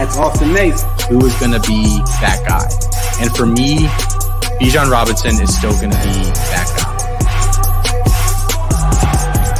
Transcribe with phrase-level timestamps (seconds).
[0.00, 0.80] That's Austin Nace.
[1.12, 1.84] who is going to be
[2.24, 2.64] that guy.
[3.20, 3.84] And for me,
[4.56, 6.16] Bijan Robinson is still going to be
[6.56, 6.96] that guy.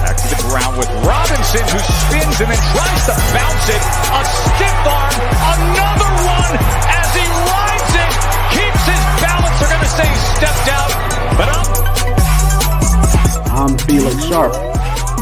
[0.01, 3.85] Back to the ground with Robinson, who spins and then tries to bounce it.
[3.85, 5.13] A stiff arm,
[5.45, 6.57] another one
[6.88, 8.11] as he rides it,
[8.57, 9.57] keeps his balance.
[9.61, 10.09] They're going to say
[10.41, 10.88] stepped out,
[11.37, 11.69] but up.
[13.52, 14.57] I'm Felix Sharp.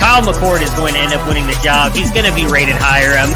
[0.00, 1.92] Kyle McCord is going to end up winning the job.
[1.92, 3.14] He's going to be rated higher.
[3.20, 3.30] Um,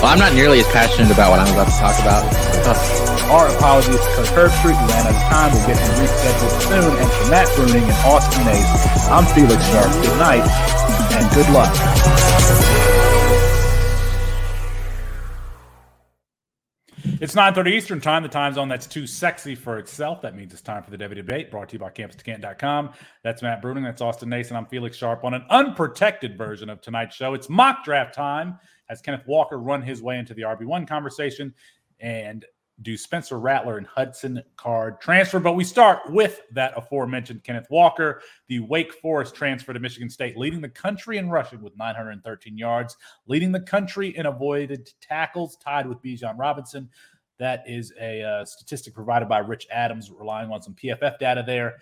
[0.00, 2.24] Well, I'm not nearly as passionate about what I'm about to talk about.
[3.30, 4.76] Our apologies to Kirk Herbstreit.
[4.76, 5.48] We ran out of time.
[5.52, 6.92] We'll get him rescheduled soon.
[7.00, 9.92] And for Matt Bruning and Austin Nace, I'm Felix Sharp.
[10.02, 10.44] Good night
[11.16, 12.83] and good luck.
[17.20, 20.20] It's 9.30 Eastern Time, the time zone that's too sexy for itself.
[20.20, 22.90] That means it's time for the W Debate, brought to you by CampusToCanton.com.
[23.22, 23.84] That's Matt Bruning.
[23.84, 24.56] That's Austin Nason.
[24.56, 27.32] I'm Felix Sharp on an unprotected version of tonight's show.
[27.34, 28.58] It's mock draft time
[28.90, 31.54] as Kenneth Walker run his way into the RB1 conversation
[32.00, 32.44] and
[32.82, 35.38] do Spencer Rattler and Hudson Card transfer.
[35.38, 40.36] But we start with that aforementioned Kenneth Walker, the Wake Forest transfer to Michigan State,
[40.36, 42.96] leading the country in rushing with 913 yards,
[43.26, 46.88] leading the country in avoided tackles, tied with Bijan Robinson.
[47.38, 51.76] That is a uh, statistic provided by Rich Adams, relying on some PFF data there.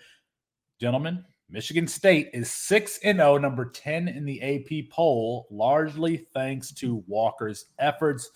[0.79, 6.71] Gentlemen, Michigan State is 6 and 0, number 10 in the AP poll, largely thanks
[6.73, 8.29] to Walker's efforts.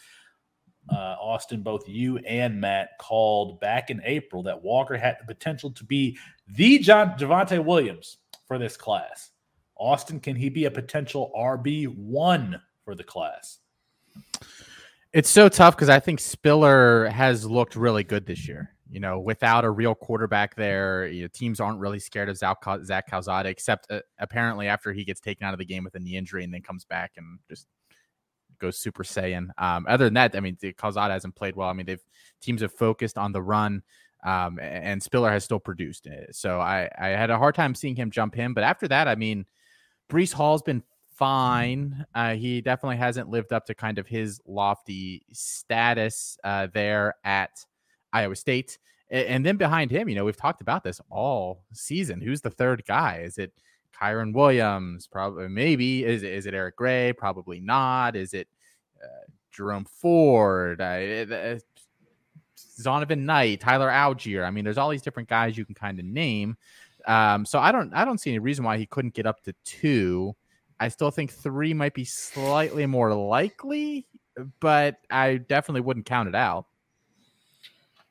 [0.89, 5.71] Uh, Austin, both you and Matt called back in April that Walker had the potential
[5.71, 6.17] to be
[6.47, 8.17] the John Javonte Williams
[8.47, 9.31] for this class.
[9.75, 13.59] Austin, can he be a potential RB one for the class?
[15.13, 18.73] It's so tough because I think Spiller has looked really good this year.
[18.89, 23.07] You know, without a real quarterback there, you know, teams aren't really scared of Zach,
[23.09, 26.15] Calzada, except uh, apparently after he gets taken out of the game with a knee
[26.15, 27.67] injury and then comes back and just
[28.59, 29.49] goes Super Saiyan.
[29.57, 31.69] Um, other than that, I mean, the Calzada hasn't played well.
[31.69, 32.03] I mean, they've
[32.41, 33.83] teams have focused on the run,
[34.25, 36.07] um, and Spiller has still produced.
[36.31, 38.53] So I, I had a hard time seeing him jump him.
[38.53, 39.45] But after that, I mean,
[40.09, 40.83] Breece Hall's been
[41.17, 42.05] fine.
[42.13, 47.51] Uh, he definitely hasn't lived up to kind of his lofty status uh, there at
[48.13, 48.77] Iowa State.
[49.09, 52.19] And then behind him, you know, we've talked about this all season.
[52.19, 53.21] Who's the third guy?
[53.23, 53.53] Is it
[53.95, 55.07] Kyren Williams?
[55.07, 56.03] Probably, maybe.
[56.03, 57.13] Is it, is it Eric Gray?
[57.13, 58.15] Probably not.
[58.15, 58.47] Is it
[59.03, 60.81] uh, Jerome Ford?
[60.81, 61.57] Uh,
[62.79, 64.45] Zonovan Knight, Tyler Allgeier.
[64.45, 66.57] I mean, there's all these different guys you can kind of name.
[67.07, 69.53] Um, so I don't, I don't see any reason why he couldn't get up to
[69.63, 70.35] two.
[70.79, 74.05] I still think three might be slightly more likely,
[74.59, 76.67] but I definitely wouldn't count it out.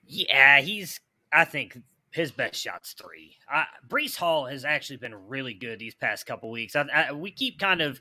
[0.06, 1.00] Yeah, he's.
[1.32, 1.78] I think
[2.16, 3.36] his best shot's three.
[3.52, 6.74] Uh, Breece Hall has actually been really good these past couple weeks.
[6.74, 8.00] I, I, we keep kind of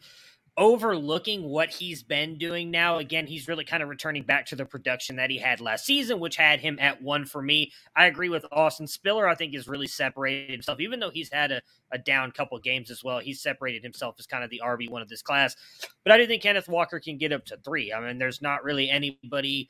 [0.57, 2.97] overlooking what he's been doing now.
[2.99, 6.21] Again, he's really kind of returning back to the production that he had last season,
[6.21, 7.73] which had him at one for me.
[7.93, 9.27] I agree with Austin Spiller.
[9.27, 12.89] I think has really separated himself, even though he's had a, a down couple games
[12.89, 13.19] as well.
[13.19, 15.57] He's separated himself as kind of the RB one of this class.
[16.05, 17.91] But I do think Kenneth Walker can get up to three.
[17.91, 19.69] I mean, there's not really anybody.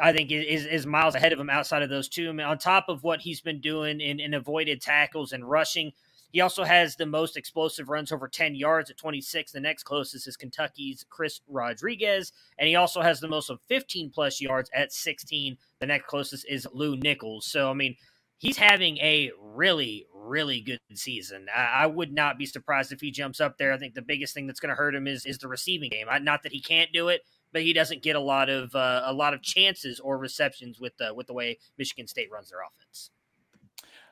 [0.00, 2.32] I think is is miles ahead of him outside of those two.
[2.32, 5.92] Mean, on top of what he's been doing in, in avoided tackles and rushing,
[6.32, 9.52] he also has the most explosive runs over 10 yards at 26.
[9.52, 12.32] The next closest is Kentucky's Chris Rodriguez.
[12.58, 15.56] And he also has the most of 15 plus yards at 16.
[15.80, 17.46] The next closest is Lew Nichols.
[17.46, 17.96] So, I mean,
[18.38, 21.46] he's having a really, really good season.
[21.54, 23.72] I, I, would not be surprised if he jumps up there.
[23.72, 26.06] I think the biggest thing that's going to hurt him is is the receiving game.
[26.08, 29.02] I, not that he can't do it, but he doesn't get a lot of uh,
[29.04, 32.60] a lot of chances or receptions with the with the way Michigan State runs their
[32.60, 33.10] offense.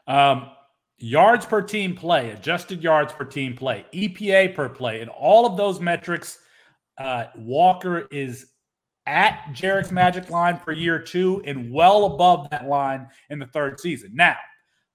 [0.07, 0.51] Um,
[0.99, 5.57] yards per team play, adjusted yards per team play, EPA per play, and all of
[5.57, 6.39] those metrics.
[6.97, 8.47] Uh, Walker is
[9.07, 13.79] at Jarek's magic line for year two and well above that line in the third
[13.81, 14.11] season.
[14.15, 14.37] Now,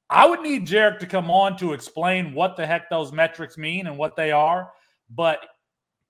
[0.09, 3.87] I would need Jarek to come on to explain what the heck those metrics mean
[3.87, 4.71] and what they are.
[5.09, 5.39] But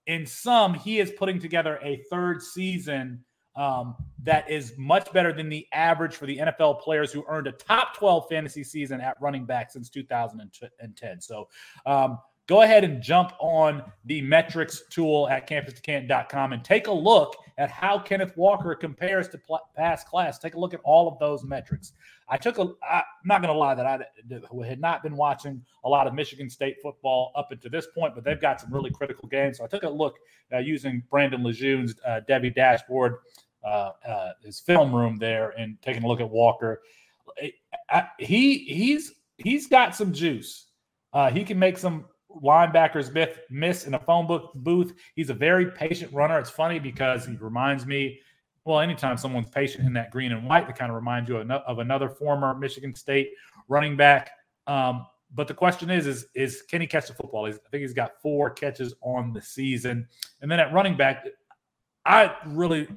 [0.08, 3.24] in sum, he is putting together a third season
[3.56, 7.52] um, that is much better than the average for the NFL players who earned a
[7.52, 11.22] top 12 fantasy season at running back since 2010.
[11.22, 11.48] So,
[11.86, 12.18] um,
[12.48, 17.70] go ahead and jump on the metrics tool at campus2canton.com and take a look at
[17.70, 20.40] how Kenneth Walker compares to pl- past class.
[20.40, 21.94] Take a look at all of those metrics.
[22.28, 25.90] I took a, I'm not going to lie that I had not been watching a
[25.90, 29.28] lot of Michigan State football up until this point, but they've got some really critical
[29.28, 29.58] games.
[29.58, 30.18] So I took a look
[30.52, 33.18] uh, using Brandon Lejeune's uh, Devy dashboard,
[33.64, 36.82] uh, uh, his film room there, and taking a look at Walker.
[37.90, 40.68] I, he he's he's got some juice.
[41.14, 42.06] Uh, he can make some
[42.42, 43.14] linebackers
[43.50, 44.94] miss, in a phone book booth.
[45.16, 46.40] He's a very patient runner.
[46.40, 48.20] It's funny because he reminds me,
[48.66, 51.50] well, anytime someone's patient in that green and white, it kind of reminds you of,
[51.52, 53.32] of another former Michigan State
[53.68, 54.32] running back.
[54.68, 57.46] Um, but the question is, is, is can he catch the football?
[57.46, 60.08] He's, I think he's got four catches on the season.
[60.42, 61.26] And then at running back,
[62.06, 62.88] I really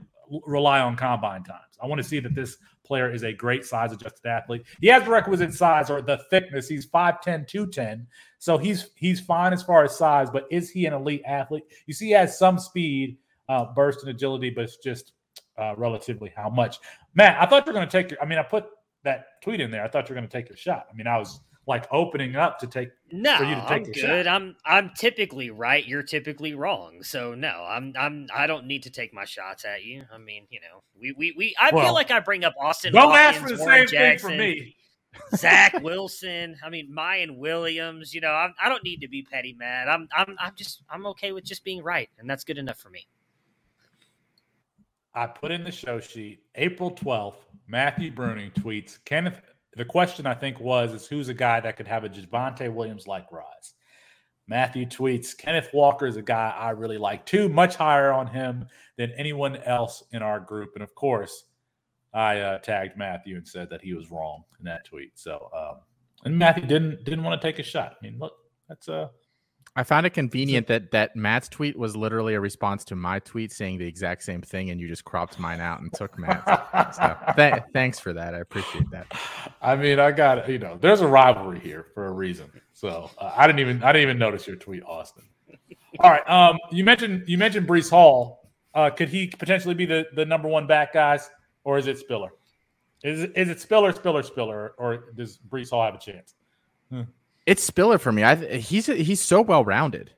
[0.44, 1.78] rely on combine times.
[1.82, 4.64] I want to see that this player is a great size adjusted athlete.
[4.80, 6.68] He has the requisite size or the thickness.
[6.68, 8.06] He's 5'10, 210.
[8.38, 11.64] So he's he's fine as far as size, but is he an elite athlete?
[11.86, 13.18] You see, he has some speed,
[13.48, 15.12] uh, burst, and agility, but it's just
[15.58, 16.78] uh, relatively how much.
[17.14, 18.66] Matt, I thought you were going to take your, I mean, I put
[19.04, 19.84] that tweet in there.
[19.84, 20.86] I thought you were going to take your shot.
[20.90, 23.82] I mean, I was like opening up to take no for you to take i'm
[23.82, 24.26] good shot.
[24.28, 28.90] i'm i'm typically right you're typically wrong so no i'm i'm i don't need to
[28.90, 31.94] take my shots at you i mean you know we we, we i Well, feel
[31.94, 34.38] like i bring up austin Don't Watkins, ask for the Warren same thing Jackson, from
[34.38, 34.76] me.
[35.34, 39.52] zach wilson i mean mayan williams you know I'm, i don't need to be petty
[39.58, 42.78] mad i'm i'm i'm just i'm okay with just being right and that's good enough
[42.78, 43.06] for me
[45.14, 47.36] I put in the show sheet April 12th.
[47.68, 49.40] Matthew Bruning tweets Kenneth.
[49.76, 53.06] The question I think was is who's a guy that could have a Javonte Williams
[53.06, 53.74] like rise?
[54.48, 58.66] Matthew tweets Kenneth Walker is a guy I really like too, much higher on him
[58.96, 60.72] than anyone else in our group.
[60.74, 61.44] And of course,
[62.14, 65.12] I uh, tagged Matthew and said that he was wrong in that tweet.
[65.14, 65.80] So, um,
[66.24, 67.96] and Matthew didn't didn't want to take a shot.
[68.00, 68.34] I mean, look,
[68.68, 69.08] that's uh
[69.78, 73.52] I found it convenient that that Matt's tweet was literally a response to my tweet
[73.52, 76.96] saying the exact same thing, and you just cropped mine out and took Matt's.
[76.96, 78.34] so th- thanks for that.
[78.34, 79.06] I appreciate that.
[79.60, 82.50] I mean, I got you know, there's a rivalry here for a reason.
[82.72, 85.24] So uh, I didn't even I didn't even notice your tweet, Austin.
[86.00, 88.50] All right, um, you mentioned you mentioned Breece Hall.
[88.74, 91.28] Uh, could he potentially be the the number one back, guys,
[91.64, 92.30] or is it Spiller?
[93.02, 96.34] Is it, is it Spiller, Spiller, Spiller, or does Breece Hall have a chance?
[97.46, 98.24] It's Spiller for me.
[98.24, 100.12] I he's he's so well rounded.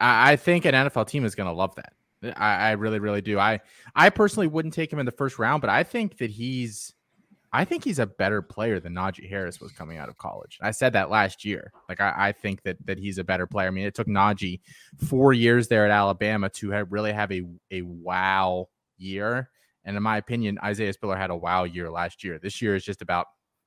[0.00, 1.92] I, I think an NFL team is going to love that.
[2.36, 3.38] I, I really, really do.
[3.38, 3.60] I
[3.94, 6.94] I personally wouldn't take him in the first round, but I think that he's
[7.52, 10.58] I think he's a better player than Najee Harris was coming out of college.
[10.60, 11.72] I said that last year.
[11.88, 13.68] Like I, I think that that he's a better player.
[13.68, 14.60] I mean, it took Najee
[15.06, 19.50] four years there at Alabama to have really have a a wow year.
[19.84, 22.38] And in my opinion, Isaiah Spiller had a wow year last year.
[22.38, 23.26] This year is just about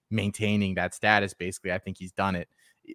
[0.10, 1.34] maintaining that status.
[1.34, 2.50] Basically, I think he's done it.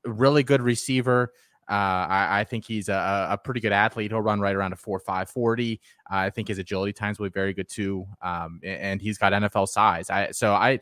[0.05, 1.33] Really good receiver.
[1.71, 4.11] Uh, I, I think he's a, a pretty good athlete.
[4.11, 5.81] He'll run right around a 4 5 40.
[6.11, 8.07] Uh, I think his agility times will be very good too.
[8.21, 10.11] Um, a- and he's got NFL size.
[10.11, 10.81] I so I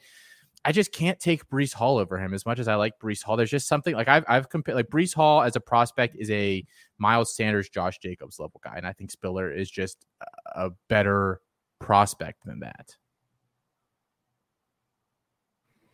[0.64, 3.36] I just can't take Breece Hall over him as much as I like Breece Hall.
[3.36, 6.64] There's just something like I've I've compared like Breece Hall as a prospect is a
[6.98, 10.04] Miles Sanders, Josh Jacobs level guy, and I think Spiller is just
[10.56, 11.40] a better
[11.78, 12.96] prospect than that.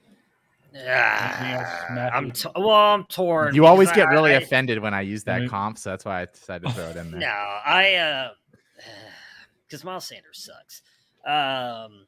[0.04, 2.70] Anything else, Yeah, I'm t- well.
[2.70, 3.54] I'm torn.
[3.54, 5.48] You always because get really I, offended when I use that Mhm.
[5.48, 7.20] comp, so that's why I decided to throw it in there.
[7.20, 8.30] No, I uh,
[9.66, 10.82] because Miles Sanders sucks.
[11.26, 12.06] Um,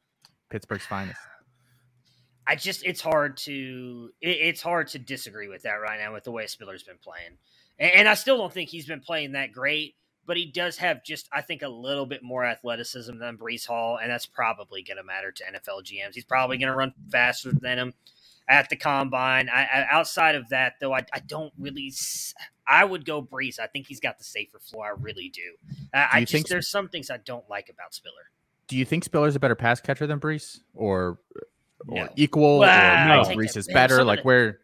[0.49, 1.19] Pittsburgh's finest.
[2.47, 6.23] I just it's hard to it, it's hard to disagree with that right now with
[6.23, 7.37] the way Spiller's been playing,
[7.77, 9.95] and, and I still don't think he's been playing that great.
[10.25, 13.97] But he does have just I think a little bit more athleticism than Breece Hall,
[14.01, 16.13] and that's probably going to matter to NFL GMs.
[16.13, 17.93] He's probably going to run faster than him
[18.49, 19.47] at the combine.
[19.47, 21.93] I, I, outside of that, though, I, I don't really.
[22.67, 23.59] I would go Breece.
[23.59, 24.85] I think he's got the safer floor.
[24.85, 25.55] I really do.
[25.93, 28.29] I, I just think- there's some things I don't like about Spiller.
[28.67, 31.19] Do you think Spiller's a better pass catcher than Breece, or
[31.87, 32.09] or No.
[32.17, 33.97] equal, Well, or Breece that is better?
[33.97, 34.59] Some Like the- where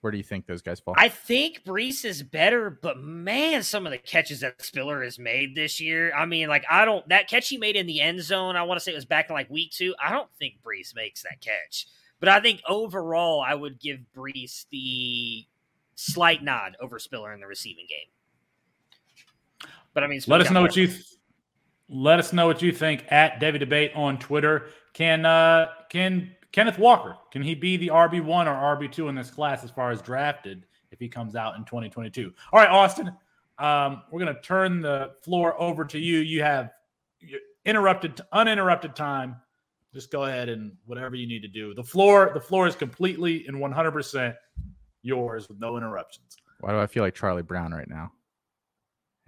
[0.00, 0.94] where do you think those guys fall?
[0.96, 5.54] I think Breece is better, but man, some of the catches that Spiller has made
[5.54, 6.10] this year.
[6.14, 8.56] I mean, like I don't that catch he made in the end zone.
[8.56, 9.94] I want to say it was back in like week two.
[10.02, 11.86] I don't think Breece makes that catch,
[12.20, 15.46] but I think overall, I would give Breece the
[15.94, 19.70] slight nod over Spiller in the receiving game.
[19.92, 21.04] But I mean, Let us know what you th-
[21.88, 24.68] let us know what you think at Devy Debate on Twitter.
[24.92, 29.14] Can uh can Kenneth Walker can he be the RB one or RB two in
[29.14, 32.32] this class as far as drafted if he comes out in 2022?
[32.52, 33.12] All right, Austin.
[33.58, 36.18] Um, we're gonna turn the floor over to you.
[36.18, 36.70] You have
[37.64, 39.36] interrupted uninterrupted time.
[39.92, 41.74] Just go ahead and whatever you need to do.
[41.74, 44.36] The floor the floor is completely and 100 percent
[45.02, 46.36] yours with no interruptions.
[46.60, 48.12] Why do I feel like Charlie Brown right now?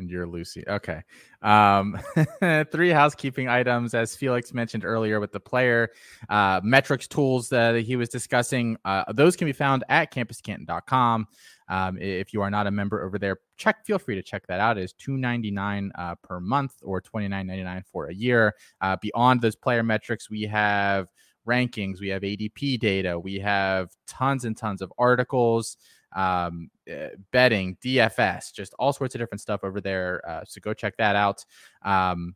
[0.03, 0.65] And you're Lucy.
[0.67, 1.01] Okay.
[1.43, 1.97] Um,
[2.73, 5.91] three housekeeping items, as Felix mentioned earlier, with the player
[6.29, 8.77] uh, metrics tools that he was discussing.
[8.85, 11.29] Uh, those can be found at campuscanton.com.
[11.69, 13.87] Um, if you are not a member over there, check.
[13.87, 14.77] Feel free to check that out.
[14.77, 18.15] It is two ninety nine uh, per month or twenty nine ninety nine for a
[18.15, 18.55] year.
[18.81, 21.07] Uh, beyond those player metrics, we have
[21.47, 25.77] rankings, we have ADP data, we have tons and tons of articles
[26.15, 30.23] um, uh, betting, DFS, just all sorts of different stuff over there.
[30.29, 31.45] Uh, so go check that out.
[31.83, 32.35] Um,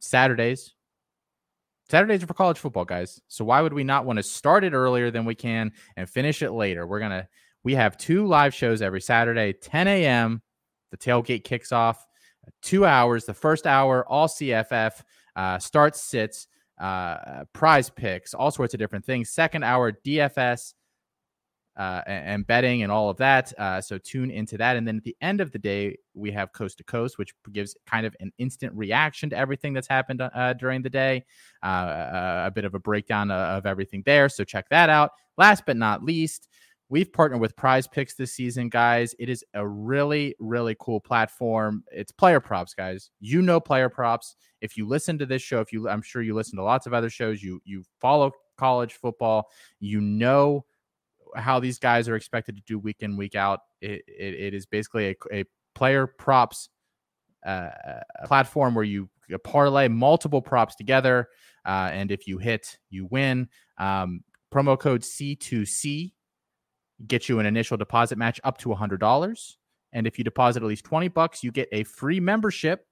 [0.00, 0.74] Saturdays,
[1.88, 3.20] Saturdays are for college football, guys.
[3.28, 6.42] So why would we not want to start it earlier than we can and finish
[6.42, 6.86] it later?
[6.86, 7.28] We're gonna
[7.64, 10.42] we have two live shows every Saturday, 10 a.m.
[10.90, 12.06] The tailgate kicks off.
[12.60, 13.24] Two hours.
[13.24, 15.02] The first hour, all CFF
[15.36, 16.48] uh, starts, sits,
[16.80, 19.30] uh, prize picks, all sorts of different things.
[19.30, 20.74] Second hour, DFS
[21.76, 23.52] uh, and betting and all of that.
[23.58, 24.76] Uh, so tune into that.
[24.76, 27.74] And then at the end of the day, we have Coast to Coast, which gives
[27.86, 31.24] kind of an instant reaction to everything that's happened uh, during the day,
[31.62, 34.28] uh, a, bit of a breakdown of everything there.
[34.28, 35.12] So check that out.
[35.38, 36.48] Last but not least,
[36.90, 39.14] we've partnered with Prize Picks this season, guys.
[39.18, 41.84] It is a really, really cool platform.
[41.90, 43.10] It's player props, guys.
[43.20, 44.36] You know player props.
[44.60, 46.92] If you listen to this show, if you, I'm sure you listen to lots of
[46.92, 47.42] other shows.
[47.42, 49.48] You you follow college football.
[49.80, 50.66] You know
[51.34, 53.60] how these guys are expected to do week in week out.
[53.80, 56.68] It, it, it is basically a, a player props
[57.46, 57.70] uh,
[58.26, 59.08] platform where you
[59.44, 61.28] parlay multiple props together,
[61.64, 63.48] uh, and if you hit, you win.
[63.78, 64.22] Um,
[64.52, 66.12] promo code C2C
[67.06, 69.56] gets you an initial deposit match up to $100.
[69.92, 72.86] And if you deposit at least 20 bucks, you get a free membership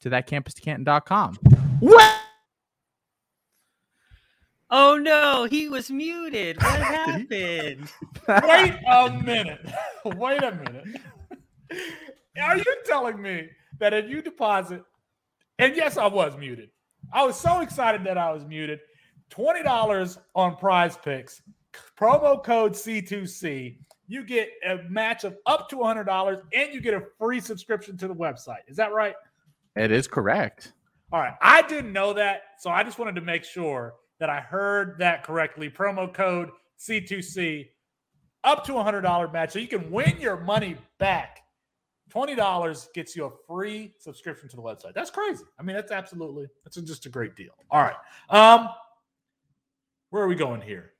[0.00, 1.38] to that campus to Canton.com.
[4.76, 6.60] Oh no, he was muted.
[6.60, 7.92] What happened?
[8.26, 9.72] Wait a minute.
[10.04, 11.00] Wait a minute.
[12.42, 14.82] Are you telling me that if you deposit,
[15.60, 16.70] and yes, I was muted.
[17.12, 18.80] I was so excited that I was muted.
[19.30, 21.40] $20 on prize picks,
[21.96, 23.78] promo code C2C.
[24.08, 28.08] You get a match of up to $100 and you get a free subscription to
[28.08, 28.62] the website.
[28.66, 29.14] Is that right?
[29.76, 30.72] It is correct.
[31.12, 31.34] All right.
[31.40, 32.42] I didn't know that.
[32.58, 35.70] So I just wanted to make sure that I heard that correctly.
[35.70, 37.68] Promo code C2C
[38.44, 39.52] up to a $100 match.
[39.52, 41.40] So you can win your money back.
[42.14, 44.94] $20 gets you a free subscription to the website.
[44.94, 45.44] That's crazy.
[45.58, 47.52] I mean, that's absolutely, that's just a great deal.
[47.70, 47.96] All right.
[48.30, 48.68] Um,
[50.10, 50.92] where are we going here?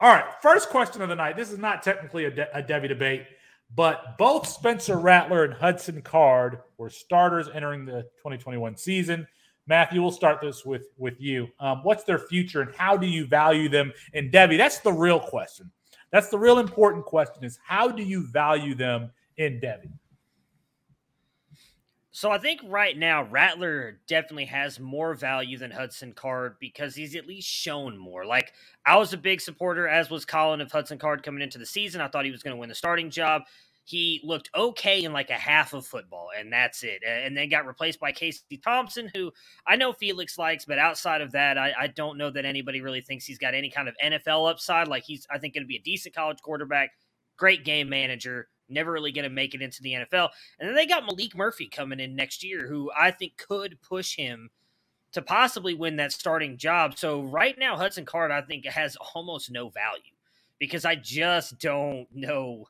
[0.00, 0.24] All right.
[0.42, 1.36] First question of the night.
[1.36, 3.26] This is not technically a, De- a Devy debate,
[3.74, 9.28] but both Spencer Rattler and Hudson Card were starters entering the 2021 season.
[9.68, 11.48] Matthew, we'll start this with with you.
[11.60, 13.92] Um, what's their future and how do you value them?
[14.14, 15.70] And Devy, that's the real question.
[16.10, 19.92] That's the real important question: is how do you value them in Devy?
[22.18, 27.14] So I think right now Rattler definitely has more value than Hudson Card because he's
[27.14, 28.26] at least shown more.
[28.26, 31.66] Like I was a big supporter, as was Colin, of Hudson Card coming into the
[31.66, 32.00] season.
[32.00, 33.42] I thought he was going to win the starting job.
[33.88, 37.02] He looked okay in like a half of football, and that's it.
[37.06, 39.32] And then got replaced by Casey Thompson, who
[39.66, 43.00] I know Felix likes, but outside of that, I, I don't know that anybody really
[43.00, 44.88] thinks he's got any kind of NFL upside.
[44.88, 46.90] Like he's, I think, going to be a decent college quarterback,
[47.38, 50.28] great game manager, never really going to make it into the NFL.
[50.60, 54.16] And then they got Maalik Murphy coming in next year, who I think could push
[54.16, 54.50] him
[55.12, 56.98] to possibly win that starting job.
[56.98, 60.12] So right now, Hudson Card, I think, has almost no value
[60.58, 62.66] because I just don't know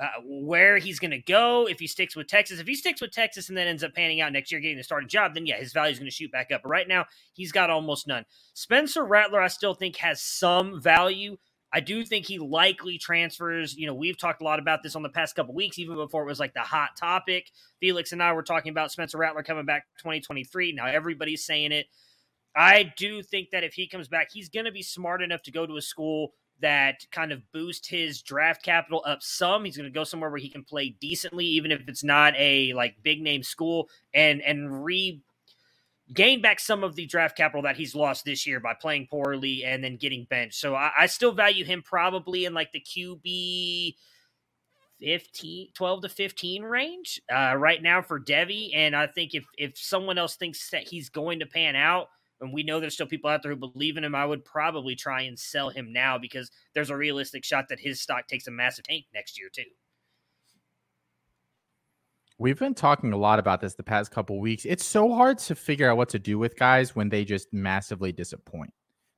[0.00, 2.58] uh, where he's going to go if he sticks with Texas.
[2.58, 4.84] If he sticks with Texas and then ends up panning out next year, getting the
[4.84, 6.62] starting job, then yeah, his value is going to shoot back up.
[6.62, 8.24] But right now, he's got almost none.
[8.54, 11.36] Spencer Rattler, I still think has some value.
[11.74, 13.74] I do think he likely transfers.
[13.74, 16.22] You know, we've talked a lot about this on the past couple weeks, even before
[16.22, 17.50] it was like the hot topic.
[17.80, 20.72] Felix and I were talking about Spencer Rattler coming back 2023.
[20.72, 21.86] Now everybody's saying it.
[22.54, 25.50] I do think that if he comes back, he's going to be smart enough to
[25.50, 29.64] go to a school that kind of boost his draft capital up some.
[29.64, 32.72] He's going to go somewhere where he can play decently, even if it's not a
[32.72, 35.20] like big name school, and and re
[36.12, 39.64] gain back some of the draft capital that he's lost this year by playing poorly
[39.64, 40.58] and then getting benched.
[40.58, 43.94] So I, I still value him probably in like the QB
[45.00, 48.70] 15, 12 to 15 range uh, right now for Devy.
[48.74, 52.08] And I think if if someone else thinks that he's going to pan out,
[52.42, 54.96] and we know there's still people out there who believe in him, I would probably
[54.96, 58.50] try and sell him now because there's a realistic shot that his stock takes a
[58.50, 59.62] massive tank next year too.
[62.38, 64.64] We've been talking a lot about this the past couple weeks.
[64.64, 68.10] It's so hard to figure out what to do with guys when they just massively
[68.10, 68.72] disappoint.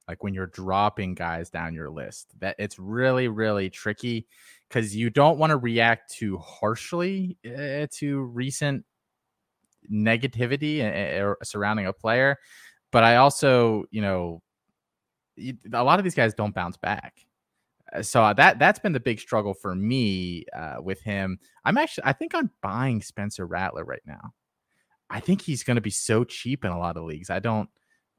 [0.06, 2.38] Like when you're dropping guys down your list.
[2.40, 4.26] That it's really really tricky
[4.68, 8.84] cuz you don't want to react too harshly uh, to recent
[9.90, 12.38] negativity uh, surrounding a player,
[12.94, 14.40] but I also, you know,
[15.72, 17.26] a lot of these guys don't bounce back.
[17.92, 21.40] Uh, so that that's been the big struggle for me uh, with him.
[21.64, 24.32] I'm actually I think I'm buying Spencer Rattler right now.
[25.10, 27.30] I think he's going to be so cheap in a lot of leagues.
[27.30, 27.68] I don't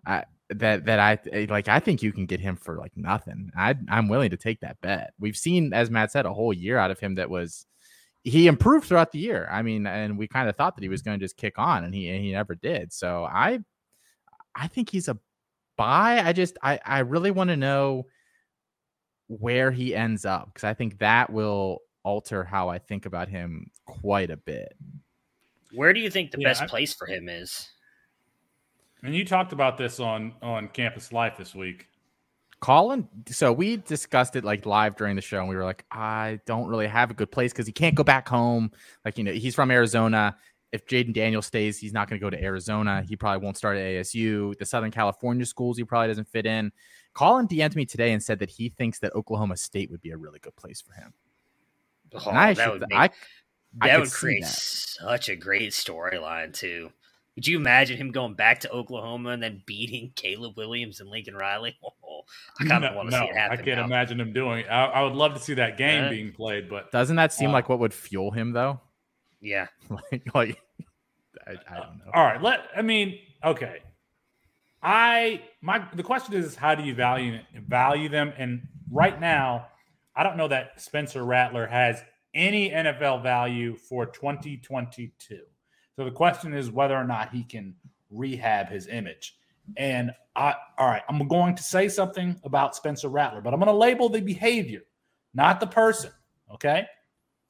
[0.06, 3.52] I that that I eh, like I think you can get him for like nothing.
[3.58, 5.14] I I'm willing to take that bet.
[5.18, 7.66] We've seen as Matt said a whole year out of him that was
[8.24, 9.48] he improved throughout the year.
[9.50, 11.86] I mean, and we kind of thought that he was going to just kick on
[11.86, 12.92] and he and he never did.
[12.92, 13.60] So I
[14.56, 15.18] I think he's a
[15.78, 16.22] buy.
[16.24, 18.08] I just I I really want to know
[19.28, 23.72] where he ends up because I think that will alter how I think about him
[23.86, 24.76] quite a bit.
[25.74, 27.70] Where do you think the yeah, best I, place for him is?
[29.04, 31.88] And you talked about this on on Campus Life this week.
[32.62, 36.40] Colin, so we discussed it like live during the show, and we were like, I
[36.46, 38.72] don't really have a good place because he can't go back home.
[39.04, 40.36] Like, you know, he's from Arizona.
[40.76, 43.04] If Jayden Daniel stays, he's not going to go to Arizona.
[43.08, 44.58] He probably won't start at ASU.
[44.58, 46.72] The Southern California schools, he probably doesn't fit in.
[47.14, 50.18] Colin DM'd me today and said that he thinks that Oklahoma State would be a
[50.18, 51.14] really good place for him.
[52.14, 53.10] Oh, and I that would, make, I,
[53.82, 54.50] that I would create that.
[54.50, 56.92] such a great storyline too.
[57.36, 61.36] Could you imagine him going back to Oklahoma and then beating Caleb Williams and Lincoln
[61.36, 61.78] Riley?
[61.84, 62.22] Oh,
[62.60, 63.60] I kind of no, want to no, see it happen.
[63.60, 63.86] I can't now.
[63.86, 64.60] imagine him doing.
[64.60, 64.68] It.
[64.68, 67.50] I, I, would love to see that game uh, being played, but doesn't that seem
[67.50, 68.80] uh, like what would fuel him though?
[69.46, 70.58] Yeah, like, like
[71.48, 72.12] I, I don't know.
[72.14, 73.80] All right, let I mean, okay.
[74.82, 78.34] I my the question is how do you value value them?
[78.38, 79.68] And right now,
[80.16, 82.04] I don't know that Spencer Rattler has
[82.34, 85.40] any NFL value for 2022.
[85.96, 87.76] So the question is whether or not he can
[88.10, 89.38] rehab his image.
[89.78, 93.72] And I all right, I'm going to say something about Spencer Rattler, but I'm going
[93.72, 94.82] to label the behavior,
[95.36, 96.12] not the person.
[96.52, 96.88] Okay.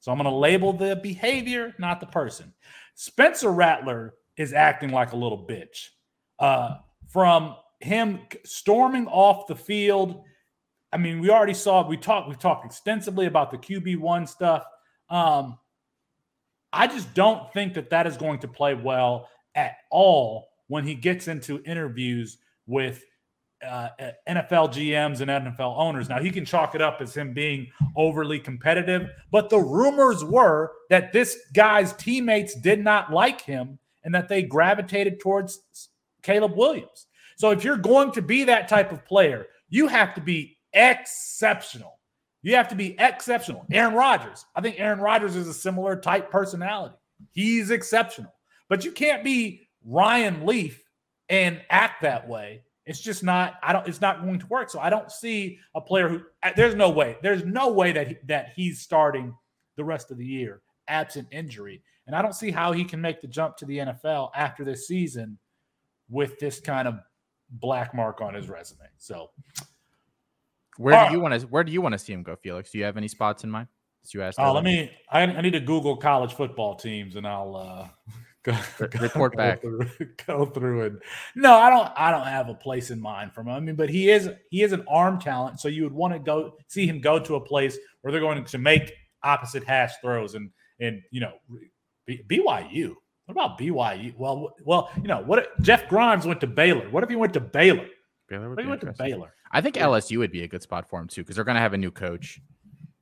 [0.06, 2.54] So I'm going to label the behavior, not the person.
[2.94, 5.88] Spencer Rattler is acting like a little bitch.
[6.38, 6.76] Uh,
[7.08, 10.22] from him storming off the field.
[10.92, 14.64] I mean, we already saw we talked we talked extensively about the QB one stuff.
[15.10, 15.58] Um,
[16.72, 20.94] I just don't think that that is going to play well at all when he
[20.94, 22.38] gets into interviews
[22.68, 23.02] with
[23.66, 23.88] uh,
[24.28, 26.08] NFL GMs and NFL owners.
[26.08, 30.72] Now, he can chalk it up as him being overly competitive, but the rumors were
[30.90, 35.60] that this guy's teammates did not like him and that they gravitated towards
[36.22, 37.06] Caleb Williams.
[37.36, 41.98] So if you're going to be that type of player, you have to be exceptional.
[42.42, 43.66] You have to be exceptional.
[43.72, 44.44] Aaron Rodgers.
[44.54, 46.94] I think Aaron Rodgers is a similar type personality.
[47.32, 48.32] He's exceptional.
[48.68, 50.82] But you can't be Ryan Leaf
[51.28, 52.62] and act that way.
[52.86, 54.70] It's just not I don't it's not going to work.
[54.70, 57.16] So I don't see a player who uh, there's no way.
[57.22, 59.34] There's no way that he, that he's starting
[59.76, 61.82] the rest of the year absent injury.
[62.06, 64.86] And I don't see how he can make the jump to the NFL after this
[64.86, 65.38] season
[66.08, 67.00] with this kind of
[67.50, 68.86] black mark on his resume.
[68.96, 69.30] So,
[70.76, 72.70] where do you want to where do you want to see him go, Felix?
[72.70, 73.68] Do you have any spots in mind?
[74.14, 74.38] you asked.
[74.38, 74.90] Oh, let me.
[75.10, 77.88] I, I, need to Google college football teams, and I'll uh,
[78.46, 78.56] go,
[79.00, 79.60] report go back.
[79.60, 79.88] Through,
[80.26, 81.02] go through and
[81.34, 81.92] no, I don't.
[81.96, 83.48] I don't have a place in mind for him.
[83.48, 86.18] I mean, but he is he is an arm talent, so you would want to
[86.18, 90.34] go see him go to a place where they're going to make opposite hash throws
[90.34, 91.32] and and you know
[92.08, 92.94] BYU.
[93.26, 94.16] What about BYU?
[94.16, 95.60] Well, well, you know what?
[95.60, 96.88] Jeff Grimes went to Baylor.
[96.90, 97.88] What if he went to Baylor?
[98.28, 99.34] Baylor would what if he went to Baylor?
[99.50, 101.60] I think LSU would be a good spot for him too because they're going to
[101.60, 102.40] have a new coach.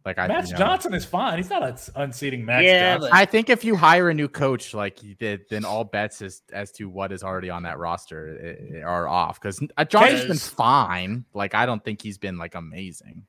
[0.04, 1.38] Like I, Matt you know, Johnson is fine.
[1.38, 3.10] He's not unseating Max yeah, Johnson.
[3.14, 6.42] I think if you hire a new coach like you did, then all bets as
[6.52, 10.26] as to what is already on that roster eh, eh, are off because uh, Johnson's
[10.26, 11.24] been fine.
[11.32, 13.24] Like I don't think he's been like amazing.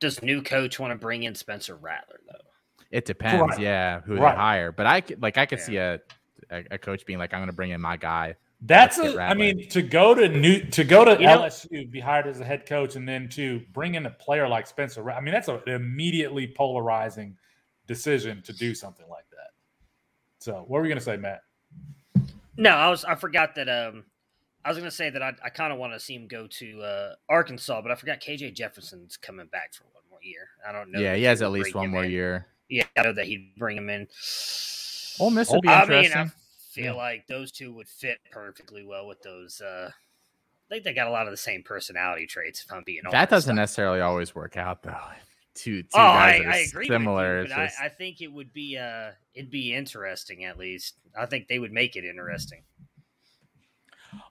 [0.00, 2.84] Does new coach want to bring in Spencer Rattler though?
[2.90, 3.60] It depends, right.
[3.60, 4.32] yeah, who right.
[4.32, 4.72] they hire.
[4.72, 5.64] But I could like I could yeah.
[5.64, 6.00] see a,
[6.50, 9.20] a, a coach being like, I'm going to bring in my guy That's a.
[9.20, 12.40] I mean, to go to new to go to You know- LSU, be hired as
[12.40, 15.08] a head coach, and then to bring in a player like Spencer.
[15.10, 17.36] I mean, that's a, an immediately polarizing
[17.86, 19.50] decision to do something like that.
[20.40, 21.42] So, what were we going to say, Matt?
[22.56, 24.04] No, I was I forgot that um
[24.64, 26.82] I was gonna say that I, I kind of want to see him go to
[26.82, 30.48] uh, Arkansas, but I forgot KJ Jefferson's coming back for one more year.
[30.68, 31.00] I don't know.
[31.00, 32.10] yeah, he has at least one more in.
[32.10, 32.46] year.
[32.68, 34.06] Yeah, I know that he'd bring him in.
[35.18, 36.20] Ole Miss would be I mean, interesting.
[36.20, 36.32] I
[36.70, 36.92] feel Yeah.
[36.92, 39.60] like those two would fit perfectly well with those.
[39.60, 42.64] Uh, I think they got a lot of the same personality traits.
[42.64, 44.94] If I'm being honest, that doesn't necessarily always work out though.
[45.54, 46.86] Two two Oh, I, guys are I agree.
[46.86, 47.38] similar.
[47.38, 50.56] you, It's but just- I, I think it would be uh, it'd be interesting at
[50.58, 50.94] least.
[51.18, 52.62] I think they would make it interesting.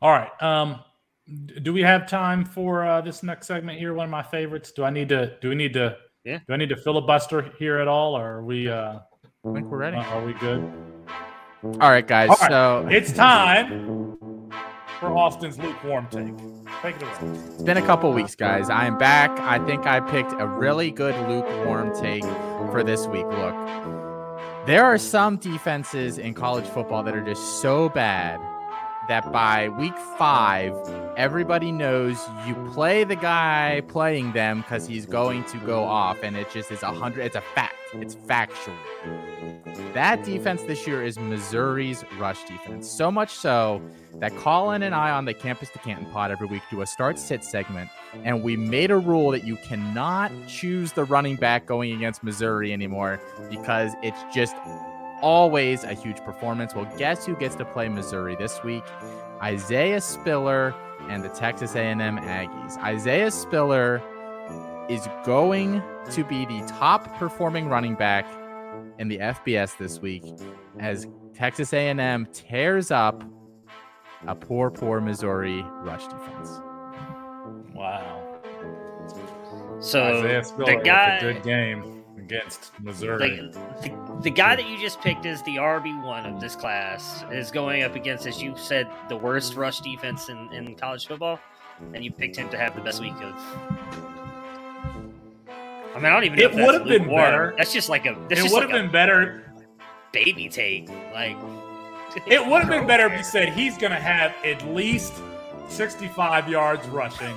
[0.01, 0.29] All right.
[0.41, 0.79] Um,
[1.61, 3.93] do we have time for uh, this next segment here?
[3.93, 4.71] One of my favorites.
[4.71, 5.37] Do I need to?
[5.41, 5.97] Do we need to?
[6.23, 6.39] Yeah.
[6.47, 8.69] Do I need to filibuster here at all, or are we?
[8.69, 8.99] Uh,
[9.45, 9.97] I think we're ready.
[9.97, 10.71] uh, Are we good?
[11.63, 12.29] All right, guys.
[12.29, 12.49] All right.
[12.49, 14.07] So It's time
[14.99, 16.37] for Austin's lukewarm take.
[16.81, 17.37] Take it away.
[17.53, 18.69] It's been a couple weeks, guys.
[18.69, 19.31] I am back.
[19.39, 22.23] I think I picked a really good lukewarm take
[22.71, 23.25] for this week.
[23.27, 23.55] Look,
[24.65, 28.39] there are some defenses in college football that are just so bad
[29.09, 30.73] that by week five,
[31.17, 32.17] everybody knows
[32.47, 36.71] you play the guy playing them because he's going to go off, and it just
[36.71, 37.25] is a hundred.
[37.25, 37.75] It's a fact.
[37.95, 38.75] It's factual.
[39.93, 42.87] That defense this year is Missouri's rush defense.
[42.87, 43.81] So much so
[44.19, 47.17] that Colin and I on the Campus to Canton pod every week do a start
[47.17, 47.89] sit segment,
[48.23, 52.71] and we made a rule that you cannot choose the running back going against Missouri
[52.71, 53.19] anymore
[53.49, 54.55] because it's just
[55.21, 56.75] always a huge performance.
[56.75, 58.83] Well, guess who gets to play Missouri this week?
[59.41, 60.73] Isaiah Spiller
[61.09, 62.77] and the Texas A&M Aggies.
[62.83, 64.01] Isaiah Spiller
[64.89, 68.25] is going to be the top performing running back
[68.97, 70.23] in the FBS this week
[70.79, 73.23] as Texas A&M tears up
[74.27, 76.59] a poor, poor Missouri rush defense.
[77.73, 78.25] Wow.
[79.79, 83.37] So Isaiah Spiller the with guy, a good game against Missouri.
[83.37, 87.23] the, the, the guy that you just picked as the RB one of this class
[87.31, 91.39] is going up against, as you said, the worst rush defense in, in college football,
[91.93, 93.33] and you picked him to have the best week of.
[95.95, 97.21] I mean, I don't even know It would've been lukewarm.
[97.21, 97.53] better.
[97.57, 98.11] That's just like a.
[98.29, 99.53] It would have a been better.
[100.11, 100.87] baby take.
[101.13, 101.37] Like
[102.27, 105.13] It would have been better if you said he's going to have at least
[105.69, 107.35] 65 yards rushing,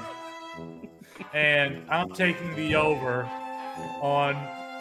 [1.33, 3.25] and I'm taking the over
[4.01, 4.35] on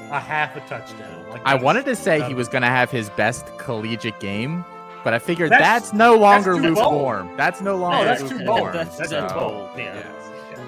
[0.09, 1.29] a half a touchdown.
[1.29, 4.65] Like I wanted to say he was going to have his best collegiate game,
[5.03, 6.77] but I figured That's- that's, no longer too bold.
[6.77, 7.37] lukewarm.
[7.37, 8.45] That's no longer that's too lukewarm.
[8.63, 8.73] bold.
[8.73, 9.69] That's, That's that's too bold.
[9.77, 9.95] Yeah.
[9.95, 10.59] Yes, yes.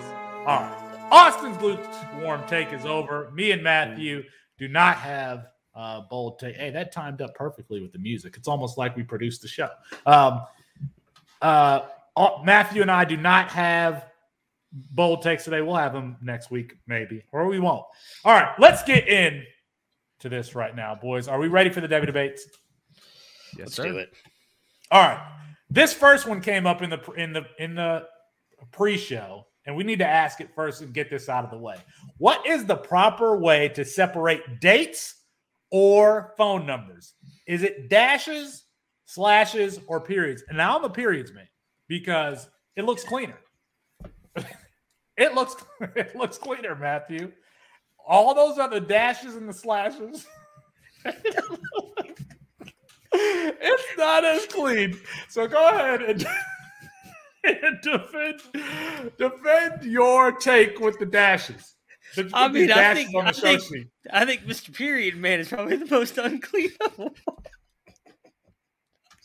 [0.46, 0.80] All right.
[1.12, 3.30] Austin's lukewarm take is over.
[3.32, 4.24] Me and Matthew
[4.58, 6.56] do not have uh, bold take.
[6.56, 8.36] Hey, that timed up perfectly with the music.
[8.38, 9.70] It's almost like we produced the show.
[10.06, 10.42] Um,
[11.42, 11.82] uh,
[12.44, 14.06] Matthew and I do not have
[14.74, 15.62] bold takes today.
[15.62, 17.86] We'll have them next week, maybe, or we won't.
[18.26, 19.44] All right, let's get in
[20.20, 21.28] to this right now, boys.
[21.28, 22.46] Are we ready for the Devy debates?
[23.58, 23.84] Yes, Let's sir.
[23.84, 24.14] do it.
[24.92, 25.22] All right.
[25.70, 28.08] This first one came up in the in the in the
[28.72, 31.76] pre-show, and we need to ask it first and get this out of the way.
[32.18, 35.16] What is the proper way to separate dates
[35.72, 37.14] or phone numbers?
[37.48, 38.66] Is it dashes,
[39.06, 40.44] slashes, or periods?
[40.48, 41.48] And now I'm a periods man
[41.88, 43.40] because it looks cleaner.
[45.18, 45.56] it looks
[45.96, 47.32] it looks cleaner, Matthew.
[48.06, 50.26] All those other dashes and the slashes.
[53.14, 54.98] it's not as clean.
[55.30, 56.26] So go ahead and,
[57.44, 58.42] and defend
[59.18, 61.76] defend your take with the dashes.
[62.16, 63.62] The- I mean, I think- I think-
[64.12, 64.74] I think Mr.
[64.76, 67.44] Period Man is probably the most unclean of them all.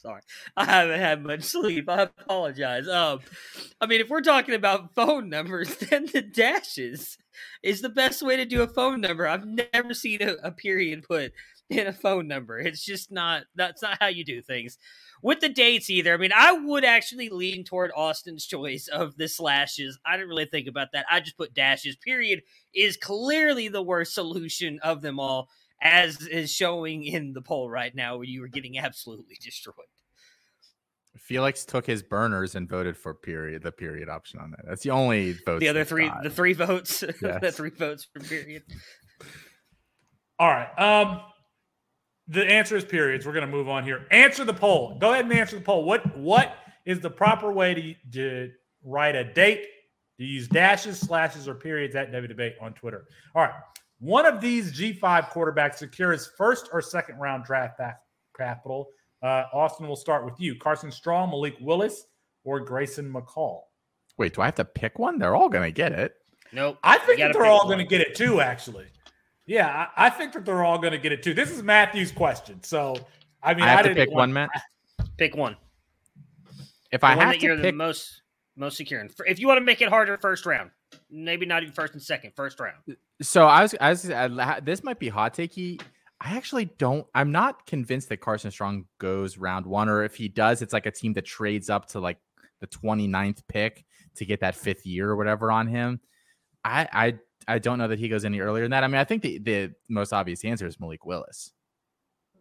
[0.00, 0.22] Sorry,
[0.56, 1.88] I haven't had much sleep.
[1.88, 2.88] I apologize.
[2.88, 3.20] Um,
[3.80, 7.18] I mean, if we're talking about phone numbers, then the dashes
[7.62, 9.26] is the best way to do a phone number.
[9.26, 11.32] I've never seen a, a period put
[11.68, 12.58] in a phone number.
[12.58, 13.44] It's just not.
[13.54, 14.78] That's not how you do things.
[15.20, 16.14] With the dates either.
[16.14, 19.98] I mean, I would actually lean toward Austin's choice of the slashes.
[20.06, 21.06] I didn't really think about that.
[21.10, 21.96] I just put dashes.
[21.96, 25.48] Period is clearly the worst solution of them all,
[25.80, 29.74] as is showing in the poll right now, where you are getting absolutely destroyed.
[31.16, 34.60] Felix took his burners and voted for period, the period option on that.
[34.66, 35.60] That's the only vote.
[35.60, 38.62] The other three, the three votes, the three votes for period.
[40.38, 40.68] All right.
[40.78, 41.20] Um,
[42.28, 43.26] the answer is periods.
[43.26, 44.06] We're going to move on here.
[44.10, 44.96] Answer the poll.
[44.98, 45.84] Go ahead and answer the poll.
[45.84, 46.54] What What
[46.86, 48.50] is the proper way to, to
[48.84, 49.66] write a date?
[50.18, 53.06] Do you use dashes, slashes, or periods at Devy Debate on Twitter?
[53.34, 53.52] All right.
[54.00, 58.00] One of these G5 quarterbacks secures first or second round draft back
[58.36, 60.54] capital Uh, Austin, we'll start with you.
[60.54, 62.04] Carson Strong, Malik Willis,
[62.44, 63.62] or Grayson McCall?
[64.16, 65.18] Wait, do I have to pick one?
[65.18, 66.14] They're all going to get it.
[66.52, 66.78] Nope.
[66.84, 68.86] I think that they're all going to get it too, actually.
[69.46, 71.34] Yeah, I, I think that they're all going to get it too.
[71.34, 72.62] This is Matthew's question.
[72.62, 72.94] So,
[73.42, 74.50] I mean, I have to didn't pick one, Matt.
[75.16, 75.56] Pick one.
[76.92, 78.22] If The I one have that you're to the pick, most
[78.56, 79.10] most secure in.
[79.26, 80.70] If you want to make it harder, first round.
[81.10, 82.32] Maybe not even first and second.
[82.34, 82.96] First round.
[83.22, 85.80] so I was, I was, I, this might be hot takey.
[86.20, 87.06] I actually don't.
[87.14, 90.86] I'm not convinced that Carson Strong goes round one, or if he does, it's like
[90.86, 92.18] a team that trades up to like
[92.60, 93.84] the 29th pick
[94.16, 96.00] to get that fifth year or whatever on him.
[96.64, 98.82] I, I, I don't know that he goes any earlier than that.
[98.82, 101.52] I mean, I think the the most obvious answer is Malik Willis,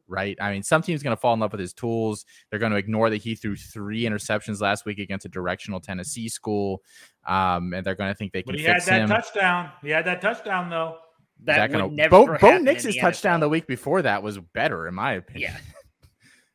[0.08, 0.38] right?
[0.42, 2.26] I mean, some team's going to fall in love with his tools.
[2.50, 6.30] They're going to ignore that he threw three interceptions last week against a directional Tennessee
[6.30, 6.82] school,
[7.28, 9.10] um, and they're going to think they can But he had that him.
[9.10, 9.72] touchdown.
[9.82, 10.98] He had that touchdown, though.
[11.44, 13.42] That Is that would gonna, never Bo, Bo Nix's the touchdown NFL.
[13.42, 15.54] the week before that was better, in my opinion.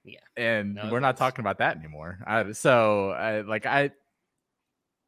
[0.04, 0.18] Yeah.
[0.36, 2.18] and No, we're not talking about that anymore.
[2.26, 3.92] I, so, I, like, I,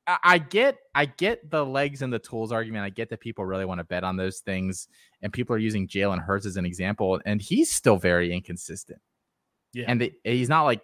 [0.06, 2.84] I I get, I get the legs and the tools argument.
[2.84, 4.88] I get that people really want to bet on those things,
[5.22, 9.00] and people are using Jalen Hurts as an example, and he's still very inconsistent.
[9.72, 9.86] Yeah.
[9.88, 10.82] and the, he's not like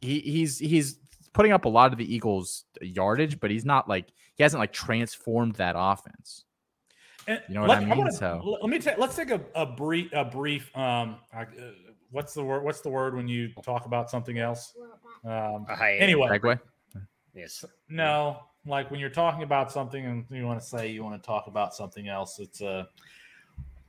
[0.00, 0.98] he, he's he's
[1.32, 4.72] putting up a lot of the Eagles' yardage, but he's not like he hasn't like
[4.72, 6.44] transformed that offense.
[7.26, 7.98] And You know what I mean?
[7.98, 8.96] wanna- So- let- let me take.
[8.98, 10.12] Let's take a, a brief.
[10.12, 10.74] A brief.
[10.76, 11.16] Um.
[11.32, 11.46] I- uh,
[12.10, 12.62] what's the word?
[12.64, 14.72] What's the word when you talk about something else?
[15.24, 15.66] Um.
[15.80, 16.60] Anyway, Segue.
[17.34, 17.64] Yes.
[17.88, 18.38] no.
[18.68, 21.46] Like when you're talking about something and you want to say you want to talk
[21.46, 22.84] about something else, it's uh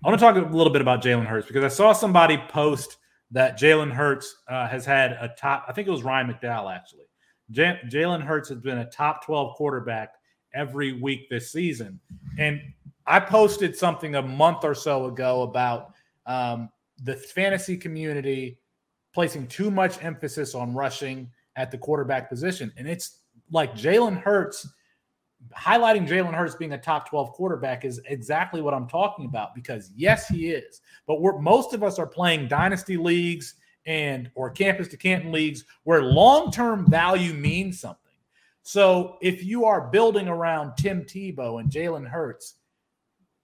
[0.04, 2.98] I want to talk a little bit about Jalen Hurts because I saw somebody post
[3.32, 5.66] that Jalen Hurts uh, has had a top.
[5.68, 7.06] I think it was Ryan McDowell actually.
[7.50, 10.14] Ja- Jalen Hurts has been a top 12 quarterback
[10.54, 12.00] every week this season,
[12.38, 12.62] and
[13.06, 15.94] I posted something a month or so ago about
[16.26, 16.70] um,
[17.04, 18.58] the fantasy community
[19.14, 23.19] placing too much emphasis on rushing at the quarterback position, and it's
[23.52, 24.68] like Jalen Hurts
[25.58, 29.92] highlighting Jalen Hurts being a top 12 quarterback is exactly what I'm talking about because
[29.96, 30.82] yes, he is.
[31.08, 35.64] But we're most of us are playing dynasty leagues and or campus to Canton leagues
[35.84, 38.00] where long-term value means something.
[38.62, 42.56] So if you are building around Tim Tebow and Jalen Hurts,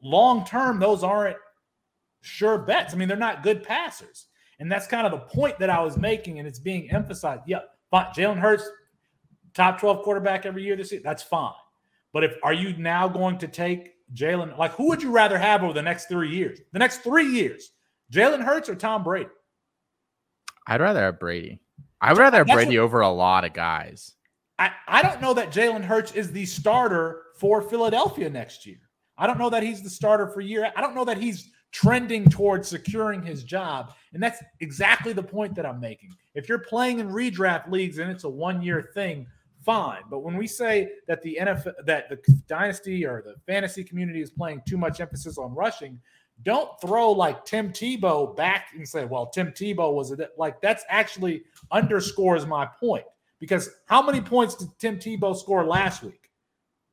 [0.02, 1.38] long term, those aren't
[2.22, 2.94] sure bets.
[2.94, 4.28] I mean, they're not good passers.
[4.60, 7.42] And that's kind of the point that I was making, and it's being emphasized.
[7.92, 8.06] Fine.
[8.14, 8.70] Jalen Hurts,
[9.56, 11.02] top 12 quarterback every year this year.
[11.04, 11.54] That's fine.
[12.14, 14.58] But if are you now going to take Jalen?
[14.58, 16.60] Like, who would you rather have over the next three years?
[16.72, 17.72] The next three years,
[18.12, 19.30] Jalen Hurts or Tom Brady?
[20.68, 21.60] I'd rather have Brady.
[22.02, 24.14] I would rather have That's Brady over a lot of guys.
[24.58, 28.78] I, I don't know that Jalen Hurts is the starter for Philadelphia next year.
[29.18, 30.72] I don't know that he's the starter for year.
[30.76, 33.94] I don't know that he's trending towards securing his job.
[34.14, 36.12] And that's exactly the point that I'm making.
[36.34, 39.28] If you're playing in redraft leagues and it's a one year thing,
[39.66, 40.02] fine.
[40.10, 44.30] But when we say that the NFL, that the dynasty or the fantasy community is
[44.30, 46.00] playing too much emphasis on rushing,
[46.44, 50.84] don't throw like Tim Tebow back and say, well, Tim Tebow was a, like that's
[50.90, 53.06] actually underscores my point.
[53.40, 56.30] Because how many points did Tim Tebow score last week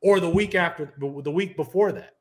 [0.00, 2.16] or the week after the week before that?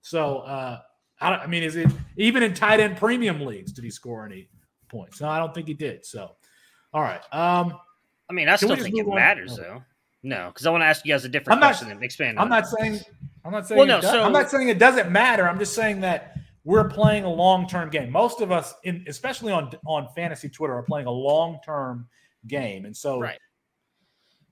[0.00, 0.80] So, uh,
[1.20, 3.72] I, I mean, is it even in tight end premium leagues?
[3.72, 4.48] Did he score any
[4.88, 5.20] points?
[5.20, 6.04] No, I don't think he did.
[6.04, 6.32] So,
[6.92, 7.22] all right.
[7.32, 7.78] Um,
[8.32, 9.14] I mean, I still think it on?
[9.14, 9.62] matters, Oh.
[9.62, 9.82] though.
[10.22, 12.38] No, because I want to ask you guys a different I'm not- question and expand.
[12.38, 12.66] I'm on not it.
[12.68, 13.00] saying
[13.44, 15.46] I'm not saying Well, it no, does- so- I'm not saying it doesn't matter.
[15.48, 18.10] I'm just saying that we're playing a long term game.
[18.10, 22.08] Most of us, in especially on on fantasy Twitter, are playing a long term
[22.46, 23.38] game, and so Right.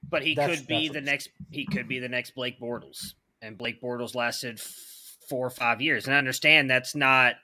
[0.08, 1.30] But he could be the next.
[1.50, 5.80] He could be the next Blake Bortles, and Blake Bortles lasted f- four or five
[5.80, 6.06] years.
[6.06, 7.36] And I understand that's not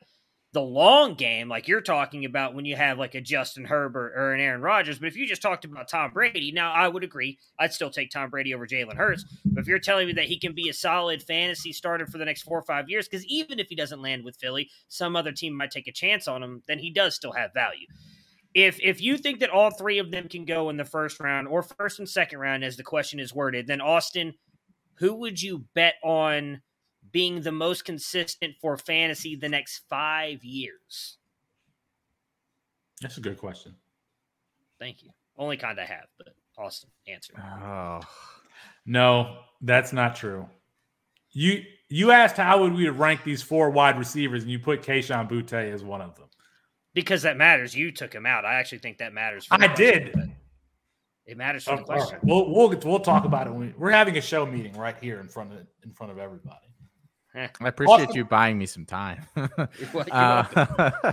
[0.52, 4.32] the long game like you're talking about when you have like a Justin Herbert or
[4.32, 4.98] an Aaron Rodgers.
[4.98, 7.38] But if you just talked about Tom Brady, now I would agree.
[7.58, 9.24] I'd still take Tom Brady over Jalen Hurts.
[9.44, 12.24] But if you're telling me that he can be a solid fantasy starter for the
[12.24, 15.32] next four or five years, because even if he doesn't land with Philly, some other
[15.32, 17.86] team might take a chance on him, then he does still have value
[18.56, 21.46] if if you think that all three of them can go in the first round
[21.46, 24.32] or first and second round as the question is worded then austin
[24.94, 26.62] who would you bet on
[27.12, 31.18] being the most consistent for fantasy the next five years
[33.02, 33.74] that's a good question.
[34.78, 38.00] thank you only kind i have but awesome answer Oh,
[38.86, 40.48] No, that's not true.
[41.32, 45.28] You you asked how would we rank these four wide receivers, and you put Kayshon
[45.30, 46.28] Boutte as one of them.
[46.94, 49.76] because that matters you took him out i actually think that matters for I question,
[49.76, 50.12] did.
[50.14, 50.24] but
[51.26, 52.24] it matters for Oh, the question right.
[52.24, 53.50] We'll we'll we'll talk about it.
[53.50, 56.18] When we, we're having a show meeting right here in front of in front of
[56.18, 56.65] everybody.
[57.60, 59.26] I appreciate Austin- you buying me some time.
[60.10, 61.12] Uh,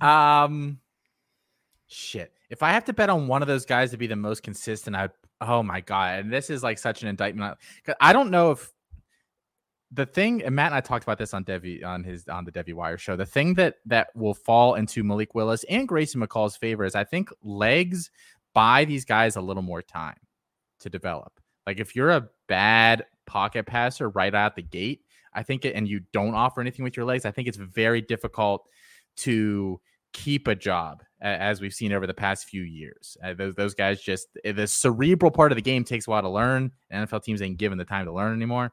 [0.00, 0.78] um,
[1.86, 2.32] shit.
[2.50, 4.96] if I have to bet on one of those guys to be the most consistent,
[4.96, 5.08] I
[5.40, 7.56] oh my god, and this is like such an indictment.
[8.00, 8.72] I don't know if
[9.92, 12.52] the thing and Matt and I talked about this on Devy on his on the
[12.52, 13.16] Devy Wire show.
[13.16, 17.04] The thing that that will fall into Malik Willis and Grayson McCall's favor is I
[17.04, 18.10] think legs
[18.54, 20.18] buy these guys a little more time
[20.80, 21.32] to develop.
[21.66, 25.02] Like if you're a bad pocket passer right out the gate,
[25.32, 28.00] I think it, and you don't offer anything with your legs, I think it's very
[28.00, 28.66] difficult
[29.18, 29.80] to
[30.12, 33.16] keep a job as we've seen over the past few years.
[33.22, 36.22] Uh, those, those guys just eh, the cerebral part of the game takes a while
[36.22, 36.72] to learn.
[36.92, 38.72] NFL teams ain't given the time to learn anymore.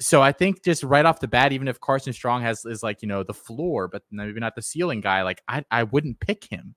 [0.00, 3.02] So I think just right off the bat, even if Carson Strong has is like
[3.02, 6.44] you know the floor, but maybe not the ceiling guy, like I I wouldn't pick
[6.44, 6.74] him.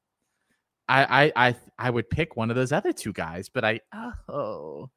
[0.88, 3.82] I I I, I would pick one of those other two guys, but I
[4.30, 4.90] oh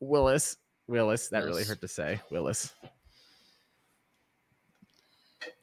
[0.00, 0.56] Willis
[0.88, 2.72] Willis that really hurt to say Willis.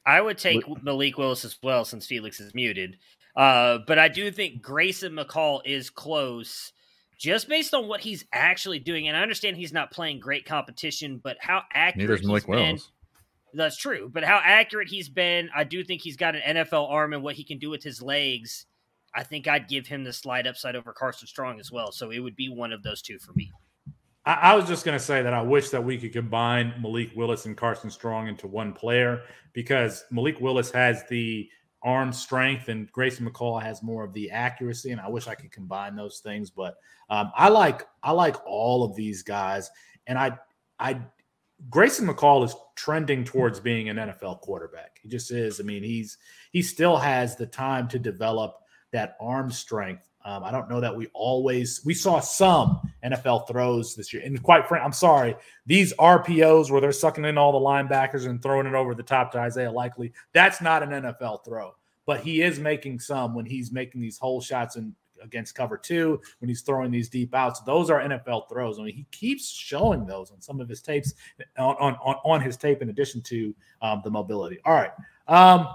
[0.05, 2.97] I would take Malik Willis as well since Felix is muted.
[3.35, 6.73] Uh, but I do think Grayson McCall is close
[7.17, 9.07] just based on what he's actually doing.
[9.07, 12.79] And I understand he's not playing great competition, but how accurate he's Malik been.
[13.53, 14.09] That's true.
[14.11, 17.35] But how accurate he's been, I do think he's got an NFL arm and what
[17.35, 18.65] he can do with his legs.
[19.15, 21.91] I think I'd give him the slide upside over Carson Strong as well.
[21.91, 23.51] So it would be one of those two for me.
[24.25, 27.11] I, I was just going to say that I wish that we could combine Malik
[27.15, 29.21] Willis and Carson Strong into one player
[29.53, 31.49] because Malik Willis has the
[31.83, 35.51] arm strength and Grayson McCall has more of the accuracy, and I wish I could
[35.51, 36.49] combine those things.
[36.49, 36.75] But
[37.09, 39.69] um, I like I like all of these guys,
[40.07, 40.37] and I
[40.79, 41.01] I
[41.69, 44.99] Grayson McCall is trending towards being an NFL quarterback.
[45.01, 45.59] He just is.
[45.59, 46.17] I mean, he's
[46.51, 48.55] he still has the time to develop
[48.91, 53.95] that arm strength um, I don't know that we always we saw some NFL throws
[53.95, 57.65] this year, and quite frankly, I'm sorry, these RPOs where they're sucking in all the
[57.65, 61.75] linebackers and throwing it over the top to Isaiah Likely, that's not an NFL throw.
[62.05, 66.21] But he is making some when he's making these hole shots and against cover two
[66.39, 67.61] when he's throwing these deep outs.
[67.61, 68.79] Those are NFL throws.
[68.79, 71.13] I mean, he keeps showing those on some of his tapes
[71.57, 74.59] on on, on his tape in addition to um, the mobility.
[74.65, 74.91] All right.
[75.27, 75.67] Um,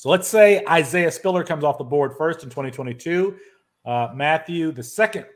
[0.00, 3.36] so let's say Isaiah Spiller comes off the board first in 2022.
[3.84, 5.26] Uh, Matthew, the second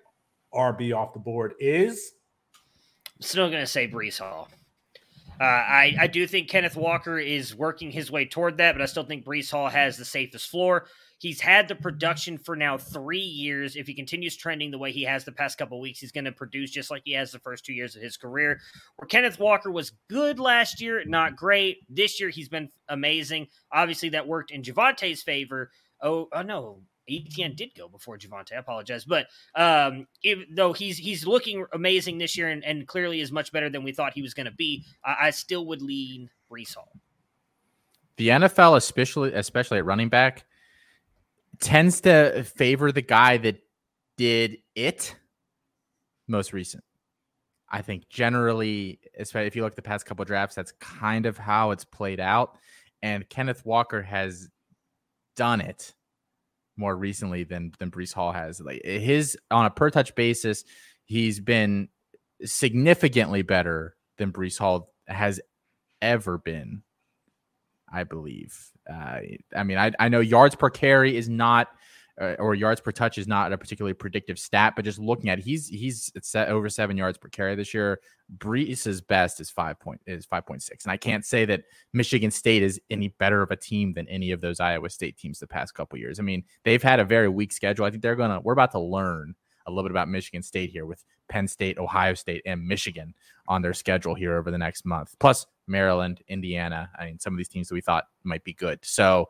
[0.54, 2.12] RB off the board is.
[3.20, 4.48] Still going to say Breece Hall.
[5.38, 8.86] Uh, I, I do think Kenneth Walker is working his way toward that, but I
[8.86, 10.86] still think Breece Hall has the safest floor.
[11.24, 13.76] He's had the production for now three years.
[13.76, 16.32] If he continues trending the way he has the past couple weeks, he's going to
[16.32, 18.60] produce just like he has the first two years of his career.
[18.96, 21.78] Where Kenneth Walker was good last year, not great.
[21.88, 23.46] This year, he's been amazing.
[23.72, 25.70] Obviously, that worked in Javonte's favor.
[26.02, 28.52] Oh, oh no, Etienne did go before Javonte.
[28.52, 33.22] I apologize, but um, if, though he's he's looking amazing this year and, and, clearly
[33.22, 35.80] is much better than we thought he was going to be, I, I, still would
[35.80, 36.92] lean Breece Hall.
[38.18, 40.44] The NFL, especially especially at running back,
[41.64, 43.58] tends to favor the guy that
[44.16, 45.16] did it
[46.28, 46.84] most recent.
[47.68, 51.36] I think generally, especially if you look at the past couple drafts, that's kind of
[51.38, 52.56] how it's played out.
[53.02, 54.48] And Kenneth Walker has
[55.36, 55.94] done it
[56.76, 58.60] more recently than than Breece Hall has.
[58.60, 60.64] Like eh, his on a per touch basis,
[61.04, 61.88] he's been
[62.44, 65.40] significantly better than Breece Hall has
[66.00, 66.82] ever been
[67.94, 68.72] I believe.
[68.90, 69.20] Uh,
[69.56, 71.68] I mean, I, I know yards per carry is not,
[72.20, 75.38] uh, or yards per touch is not a particularly predictive stat, but just looking at
[75.38, 77.98] it, he's he's set over seven yards per carry this year.
[78.38, 82.30] Breece's best is five point is five point six, and I can't say that Michigan
[82.30, 85.46] State is any better of a team than any of those Iowa State teams the
[85.46, 86.20] past couple years.
[86.20, 87.84] I mean, they've had a very weak schedule.
[87.84, 89.34] I think they're gonna we're about to learn
[89.66, 93.14] a little bit about Michigan State here with Penn State, Ohio State, and Michigan
[93.48, 95.14] on their schedule here over the next month.
[95.18, 96.90] Plus Maryland, Indiana.
[96.98, 98.80] I mean, some of these teams that we thought might be good.
[98.82, 99.28] So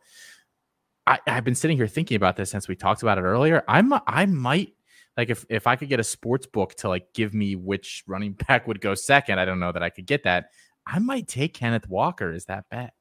[1.07, 3.63] I, have been sitting here thinking about this since we talked about it earlier.
[3.69, 4.75] I'm I might
[5.17, 8.33] like if if I could get a sports book to like give me which running
[8.49, 9.39] back would go second.
[9.39, 10.47] I don't know that I could get that.
[10.87, 12.33] I might take Kenneth Walker.
[12.33, 12.95] Is that bet?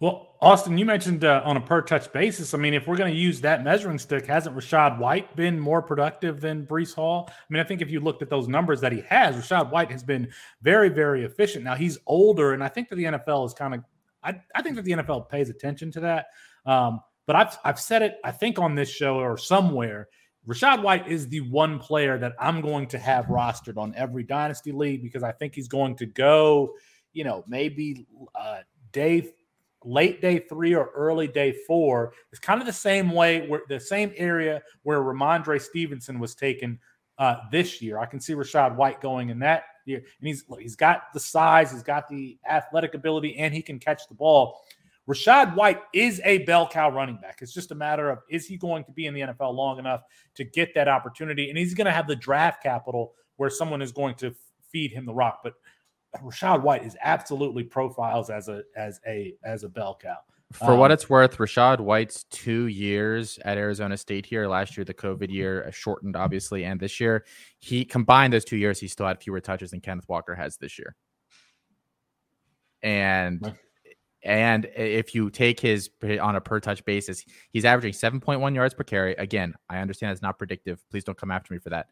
[0.00, 2.54] Well, Austin, you mentioned uh, on a per touch basis.
[2.54, 5.82] I mean, if we're going to use that measuring stick, hasn't Rachaad White been more
[5.82, 7.28] productive than Breece Hall?
[7.28, 9.90] I mean, I think if you looked at those numbers that he has, Rachaad White
[9.90, 10.28] has been
[10.62, 11.64] very, very efficient.
[11.64, 13.84] Now he's older, and I think that the NFL is kind of,
[14.22, 16.26] I, I think that the NFL pays attention to that.
[16.64, 20.08] Um, but I've I've said it, I think on this show or somewhere.
[20.46, 24.72] Rachaad White is the one player that I'm going to have rostered on every dynasty
[24.72, 26.74] league because I think he's going to go,
[27.12, 28.60] you know, maybe uh,
[28.92, 29.30] day
[29.84, 33.78] late day three or early day four is kind of the same way where the
[33.78, 36.78] same area where Rhamondre Stevenson was taken
[37.18, 37.98] uh, this year.
[37.98, 41.72] I can see Rachaad White going in that year, and he's he's got the size,
[41.72, 44.60] he's got the athletic ability, and he can catch the ball.
[45.08, 47.38] Rachaad White is a bell cow running back.
[47.40, 50.02] It's just a matter of is he going to be in the NFL long enough
[50.34, 51.48] to get that opportunity?
[51.48, 54.34] And he's going to have the draft capital where someone is going to
[54.70, 55.40] feed him the rock.
[55.42, 55.54] But
[56.16, 60.16] Rachaad White is absolutely profiles as a as a as a bell cow.
[60.52, 64.84] For what Um, it's worth, Rachaad White's two years at Arizona State here last year,
[64.84, 67.26] the COVID year, uh, shortened obviously, and this year,
[67.58, 70.78] he combined those two years, he still had fewer touches than Kenneth Walker has this
[70.78, 70.96] year.
[72.82, 73.56] And Right.
[74.22, 78.84] and if you take his on a per touch basis, he's averaging 7.1 yards per
[78.84, 79.14] carry.
[79.16, 80.82] Again, I understand it's not predictive.
[80.90, 81.88] Please don't come after me for that.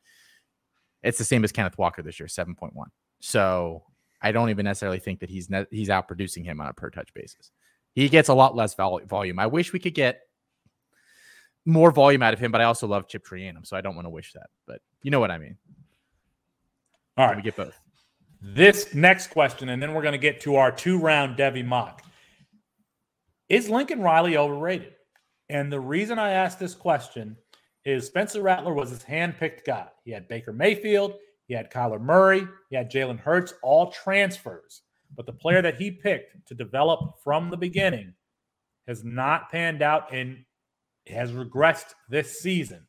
[1.03, 2.87] It's the same as Kenneth Walker this year, 7.1.
[3.21, 3.85] So
[4.27, 6.91] I don't even necessarily think that he's ne- he's out producing him on a per
[6.91, 7.53] touch basis.
[7.95, 9.39] He gets a lot less vol- volume.
[9.39, 10.23] I wish we could get
[11.65, 14.07] more volume out of him, but I also love Chip Trayanum, so I don't want
[14.07, 14.49] to wish that.
[14.67, 15.57] But you know what I mean.
[17.17, 17.79] All right, We get both.
[18.43, 22.03] This next question, and then we're going to get to our two round Devy mock.
[23.49, 24.95] Is Lincoln Riley overrated?
[25.49, 27.37] And the reason I asked this question
[27.85, 29.87] is Spencer Rattler was his hand-picked guy.
[30.05, 31.15] He had Baker Mayfield,
[31.47, 34.83] he had Kyler Murray, he had Jalen Hurts, all transfers.
[35.17, 38.15] But the player that he picked to develop from the beginning
[38.87, 40.45] has not panned out and
[41.07, 42.87] has regressed this season.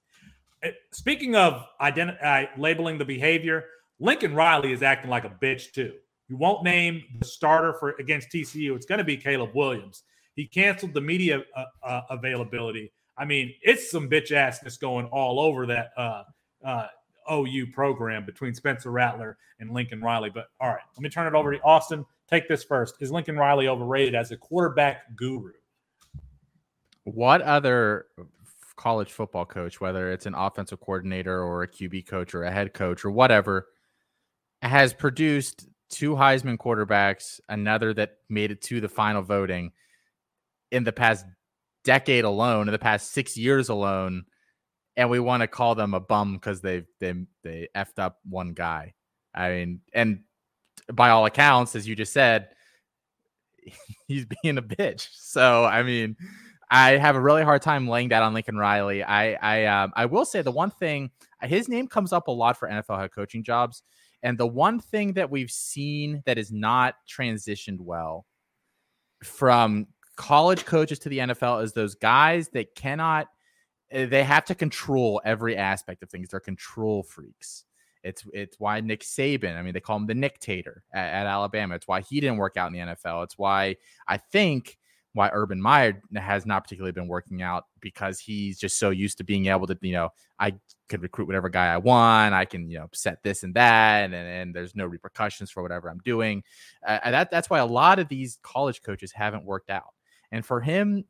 [0.64, 3.66] Uh, Speaking of identi- uh, labeling the behavior,
[4.00, 5.94] Lincoln Riley is acting like a bitch too.
[6.28, 8.76] You won't name the starter for against TCU.
[8.76, 10.04] It's going to be Caleb Williams.
[10.36, 12.92] He canceled the media uh, uh, availability.
[13.18, 16.24] I mean, it's some bitch assness going all over that uh,
[16.64, 16.88] uh,
[17.32, 20.30] OU program between Spencer Rattler and Lincoln Riley.
[20.30, 22.06] But all right, let me turn it over to Austin.
[22.30, 22.96] Take this first.
[23.00, 25.52] Is Lincoln Riley overrated as a quarterback guru?
[27.04, 28.08] What other
[28.76, 32.74] college football coach, whether it's an offensive coordinator or a QB coach or a head
[32.74, 33.68] coach or whatever,
[34.62, 39.72] has produced two Heisman quarterbacks, another that made it to the final voting
[40.72, 41.26] in the past
[41.84, 44.26] decade alone, in the past six years alone,
[44.98, 48.54] and we want to call them a bum because they they they effed up one
[48.54, 48.96] guy.
[49.34, 50.22] I mean, and
[50.92, 52.50] by all accounts, as you just said,
[54.08, 55.08] he's being a bitch.
[55.14, 56.18] So I mean,
[56.70, 59.04] I have a really hard time laying that on Lincoln Riley.
[59.04, 61.12] I I um, I will say the one thing
[61.44, 63.84] his name comes up a lot for NFL head coaching jobs,
[64.24, 68.26] and the one thing that we've seen that is not transitioned well
[69.24, 69.86] from
[70.16, 73.28] college coaches to the NFL is those guys that cannot
[73.92, 76.30] they have to control every aspect of things.
[76.30, 77.66] They're control freaks.
[78.04, 81.28] It's it's why Nick Saban, I mean, they call him the Nick Tater at, at
[81.28, 81.76] Alabama.
[81.76, 83.24] It's why he didn't work out in the NFL.
[83.24, 83.78] It's why
[84.08, 84.78] I think
[85.14, 89.24] why Urban Meyer has not particularly been working out because he's just so used to
[89.24, 90.10] being able to, you know,
[90.40, 90.54] I
[90.90, 92.36] could recruit whatever guy I want.
[92.36, 95.90] I can, you know, set this and that, and, and there's no repercussions for whatever
[95.90, 96.44] I'm doing.
[96.86, 99.94] Uh, that that's why a lot of these college coaches haven't worked out.
[100.32, 101.04] And for him,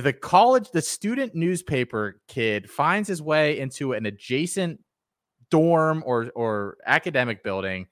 [0.00, 4.80] the college, the student newspaper kid finds his way into an adjacent
[5.50, 7.86] dorm or or academic building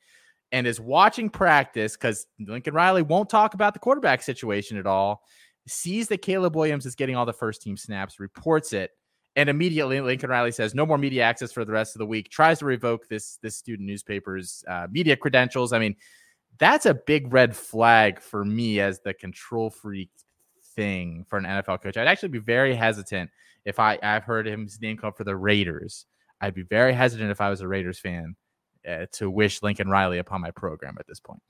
[0.51, 5.22] and is watching practice because Lincoln Riley won't talk about the quarterback situation at all.
[5.68, 8.90] Sees that Caleb Williams is getting all the first team snaps, reports it,
[9.36, 12.30] and immediately Lincoln Riley says no more media access for the rest of the week.
[12.30, 15.74] Tries to revoke this this student newspaper's uh, media credentials.
[15.74, 15.96] I mean,
[16.59, 20.11] that's a big red flag for me as the control freak
[20.77, 21.97] thing for an NFL coach.
[21.97, 23.31] I'd actually be very hesitant
[23.64, 26.07] if I I've heard his name come for the Raiders.
[26.41, 28.35] I'd be very hesitant if I was a Raiders fan
[28.89, 31.43] uh, to wish Lincoln Riley upon my program at this point.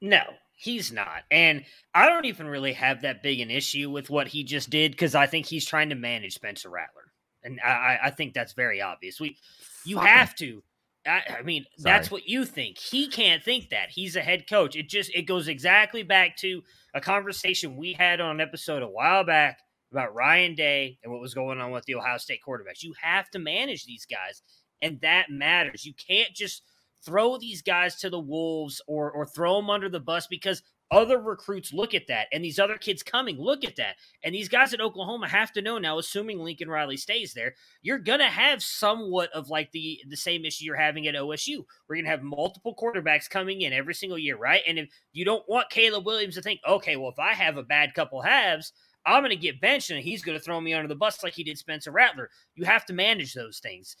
[0.00, 0.22] No,
[0.56, 1.22] he's not.
[1.30, 1.64] And
[1.94, 5.14] I don't even really have that big an issue with what he just did because
[5.14, 7.12] I think he's trying to manage Spencer Rattler.
[7.44, 9.20] And I, I- think that's very obvious.
[9.20, 9.36] We
[9.84, 10.10] you Fuck him.
[10.10, 10.62] have to.
[11.06, 12.78] I, I mean, that's what you think.
[12.78, 13.90] He can't think that.
[13.90, 14.76] He's a head coach.
[14.76, 16.62] It just it goes exactly back to
[16.94, 19.58] a conversation we had on an episode a while back
[19.90, 22.82] about Ryan Day and what was going on with the Ohio State quarterbacks.
[22.82, 24.42] You have to manage these guys,
[24.80, 25.84] and that matters.
[25.84, 26.62] You can't just
[27.04, 30.62] throw these guys to the wolves or or throw them under the bus because
[30.92, 34.48] other recruits look at that and these other kids coming look at that and these
[34.48, 38.62] guys at oklahoma have to know now assuming lincoln riley stays there you're gonna have
[38.62, 42.76] somewhat of like the the same issue you're having at osu we're gonna have multiple
[42.76, 46.42] quarterbacks coming in every single year right and if you don't want caleb williams to
[46.42, 48.74] think okay well if i have a bad couple halves
[49.06, 51.56] i'm gonna get benched and he's gonna throw me under the bus like he did
[51.56, 53.96] spencer rattler you have to manage those things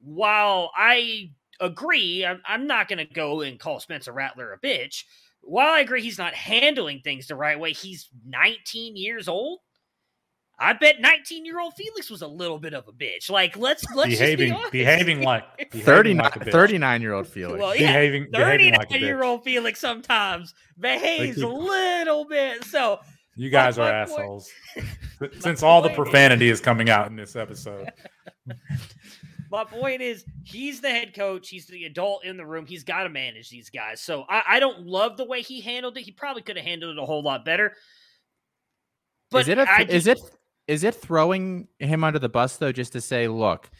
[0.00, 1.30] while i
[1.60, 2.26] agree.
[2.26, 5.04] I'm, I'm not going to go and call Spencer Rattler a bitch.
[5.42, 9.58] While I agree he's not handling things the right way, he's 19 years old.
[10.58, 13.28] I bet 19 year old Felix was a little bit of a bitch.
[13.28, 14.96] Like, let's let's behaving, just be honest.
[14.96, 16.52] behaving like behaving 39, like a bitch.
[16.52, 17.58] 39 year old Felix.
[17.60, 22.62] Well, yeah, behaving, behaving 39 like year old Felix sometimes behaves keep- a little bit.
[22.64, 23.00] So
[23.34, 24.50] You guys are point- assholes.
[25.40, 27.90] Since all the profanity is coming out in this episode.
[29.52, 31.50] My point is, he's the head coach.
[31.50, 32.64] He's the adult in the room.
[32.64, 34.00] He's got to manage these guys.
[34.00, 36.00] So I, I don't love the way he handled it.
[36.00, 37.76] He probably could have handled it a whole lot better.
[39.34, 40.18] is it a, I is it
[40.66, 43.70] is it throwing him under the bus though just to say look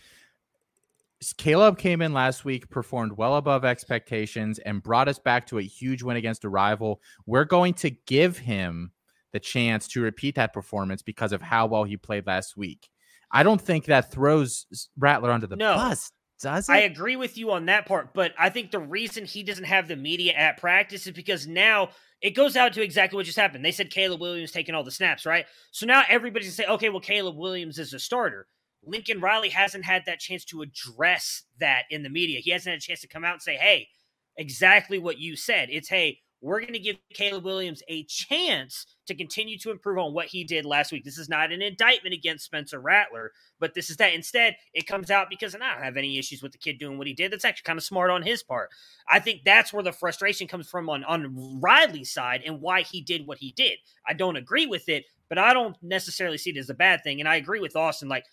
[1.38, 5.62] Caleb came in last week, performed well above expectations, and brought us back to a
[5.62, 7.00] huge win against a rival.
[7.26, 8.90] We're going to give him
[9.32, 12.88] the chance to repeat that performance because of how well he played last week.
[13.32, 14.66] I don't think that throws
[14.98, 15.74] Rattler under the No.
[15.74, 16.72] bus, does it?
[16.72, 19.88] I agree with you on that part, but I think the reason he doesn't have
[19.88, 23.64] the media at practice is because now it goes out to exactly what just happened.
[23.64, 25.46] They said Caleb Williams taking all the snaps, right?
[25.70, 28.46] So now everybody's gonna say, okay, well, Caleb Williams is a starter.
[28.84, 32.40] Lincoln Riley hasn't had that chance to address that in the media.
[32.40, 33.88] He hasn't had a chance to come out and say, hey,
[34.36, 35.68] exactly what you said.
[35.70, 40.12] It's, hey, we're going to give Caleb Williams a chance to continue to improve on
[40.12, 41.04] what he did last week.
[41.04, 43.30] This is not an indictment against Spencer Rattler,
[43.60, 44.12] but this is that.
[44.12, 46.98] Instead, it comes out because and I don't have any issues with the kid doing
[46.98, 47.32] what he did.
[47.32, 48.70] That's actually kind of smart on his part.
[49.08, 53.00] I think that's where the frustration comes from on, on Riley's side and why he
[53.00, 53.78] did what he did.
[54.06, 57.20] I don't agree with it, but I don't necessarily see it as a bad thing.
[57.20, 58.08] And I agree with Austin.
[58.08, 58.24] Like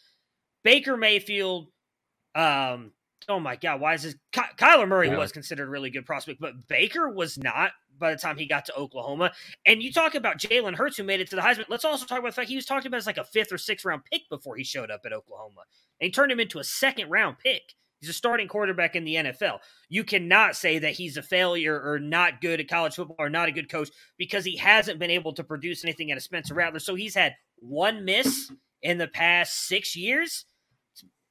[0.63, 1.67] Baker Mayfield,
[2.33, 2.91] um,
[3.27, 4.15] oh my God, why is this?
[4.31, 5.17] Ky- Kyler Murray Yeah.
[5.17, 8.65] was considered a really good prospect, but Baker was not by the time he got
[8.65, 9.31] to Oklahoma.
[9.65, 11.65] And you talk about Jalen Hurts, who made it to the Heisman.
[11.67, 13.57] Let's also talk about the fact he was talked about as like a fifth or
[13.57, 15.61] sixth round pick before he showed up at Oklahoma.
[15.99, 17.73] And he turned him into a second round pick.
[17.99, 19.59] He's a starting quarterback in the NFL.
[19.89, 23.49] You cannot say that he's a failure or not good at college football or not
[23.49, 26.79] a good coach because he hasn't been able to produce anything at of Spencer Rattler.
[26.79, 28.49] So he's had one miss
[28.81, 30.45] in the past six years.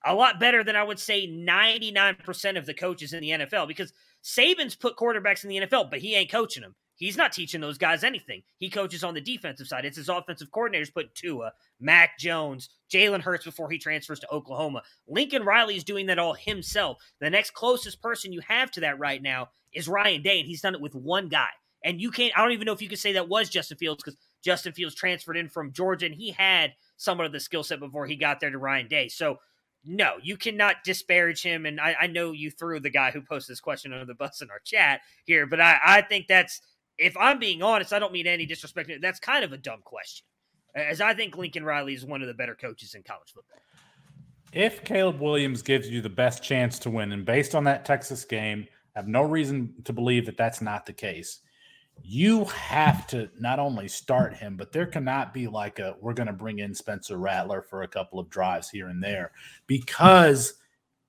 [0.05, 3.93] A lot better than I would say 99% of the coaches in the NFL because
[4.23, 6.75] Saban's put quarterbacks in the NFL, but he ain't coaching them.
[6.99, 8.43] He's not teaching those guys anything.
[8.59, 9.85] He coaches on the defensive side.
[9.85, 14.83] It's his offensive coordinators put Tua, Mac Jones, Jalen Hurts before he transfers to Oklahoma.
[15.07, 16.99] Lincoln Riley is doing that all himself.
[17.21, 20.61] The next closest person you have to that right now is Ryan Day, and he's
[20.61, 21.51] done it with one guy.
[21.85, 24.03] And you can't, I don't even know if you could say that was Justin Fields
[24.03, 27.79] because Justin Fields transferred in from Georgia and he had somewhat of the skill set
[27.79, 29.07] before he got there to Ryan Day.
[29.07, 29.39] So,
[29.85, 31.67] no, you cannot disparage him.
[31.67, 34.43] And I, I know you threw the guy who posted this question under the bus
[34.43, 36.61] in our chat here, but I, I think that's,
[36.99, 38.91] if I'm being honest, I don't mean any disrespect.
[39.01, 40.27] That's kind of a dumb question,
[40.75, 43.61] as I think Lincoln Riley is one of the better coaches in college football.
[44.53, 48.25] If Caleb Williams gives you the best chance to win, and based on that Texas
[48.25, 48.67] game,
[48.97, 51.41] I have no reason to believe that that's not the case.
[52.03, 56.27] You have to not only start him, but there cannot be like a we're going
[56.27, 59.33] to bring in Spencer Rattler for a couple of drives here and there
[59.67, 60.55] because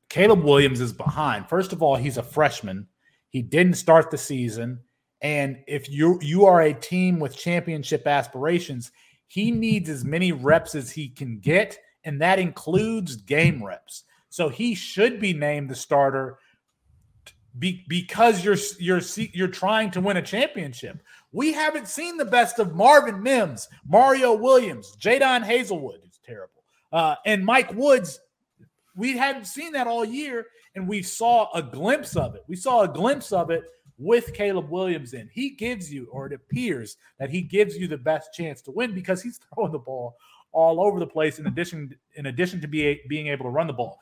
[0.09, 1.47] Caleb Williams is behind.
[1.47, 2.87] First of all, he's a freshman.
[3.29, 4.79] He didn't start the season.
[5.21, 8.91] And if you you are a team with championship aspirations,
[9.27, 14.03] he needs as many reps as he can get, and that includes game reps.
[14.29, 16.39] So he should be named the starter
[17.57, 19.01] be, because you're you're
[19.33, 21.01] you're trying to win a championship.
[21.31, 27.15] We haven't seen the best of Marvin Mims, Mario Williams, Jadon Haselwood, who's terrible, uh,
[27.25, 28.19] and Mike Woods.
[28.95, 32.43] We hadn't seen that all year, and we saw a glimpse of it.
[32.47, 33.63] We saw a glimpse of it
[33.97, 35.29] with Caleb Williams in.
[35.31, 38.93] He gives you, or it appears that he gives you the best chance to win
[38.93, 40.15] because he's throwing the ball
[40.51, 41.39] all over the place.
[41.39, 43.99] In addition, in addition to be, being able to run the ball,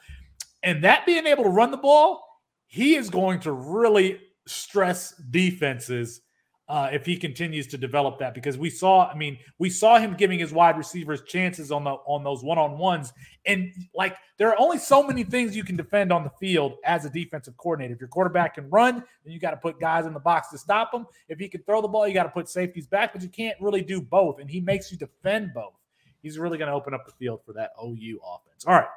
[0.63, 2.26] and that being able to run the ball,
[2.67, 6.21] he is going to really stress defenses
[6.69, 10.15] uh, if he continues to develop that because we saw, I mean, we saw him
[10.15, 13.13] giving his wide receivers chances on the on those one on ones,
[13.45, 17.05] and like there are only so many things you can defend on the field as
[17.05, 17.93] a defensive coordinator.
[17.93, 20.57] If your quarterback can run, then you got to put guys in the box to
[20.57, 21.05] stop him.
[21.29, 23.59] If he can throw the ball, you got to put safeties back, but you can't
[23.61, 25.73] really do both, and he makes you defend both.
[26.21, 28.65] He's really going to open up the field for that OU offense.
[28.65, 28.87] All right,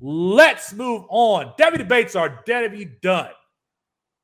[0.00, 1.52] let's move on.
[1.58, 3.30] Devy debates are Devy done.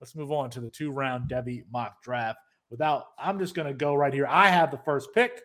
[0.00, 2.38] Let's move on to the two round Devy mock draft
[2.70, 5.42] without i'm just going to go right here i have the first pick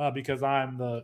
[0.00, 1.02] uh, because i'm the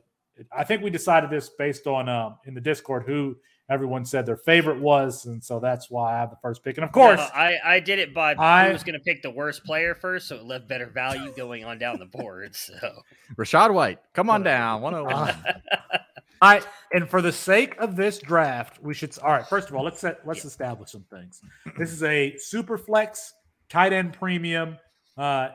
[0.50, 3.36] i think we decided this based on um, in the discord who
[3.68, 6.84] everyone said their favorite was and so that's why i have the first pick and
[6.84, 9.30] of course No, I, I did it by I- who was going to pick the
[9.30, 12.56] worst player first, so it left better value going on down the board.
[12.56, 12.74] So
[13.36, 14.80] Rashad White, come on down.
[14.80, 15.34] 101.
[16.40, 16.62] i
[16.92, 20.00] and for the sake of this draft we should all right first of all let's
[20.00, 21.40] set let's establish some things
[21.76, 23.34] this is a super flex
[23.68, 24.76] tight end premium
[25.16, 25.48] uh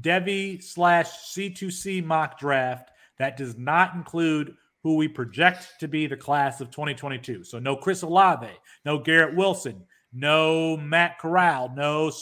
[0.00, 6.16] Devy slash C2C mock draft that does not include who we project to be the
[6.16, 7.44] class of 2022.
[7.44, 8.50] So no Chris Olave,
[8.84, 12.12] no Garrett Wilson, no Matt Corral, no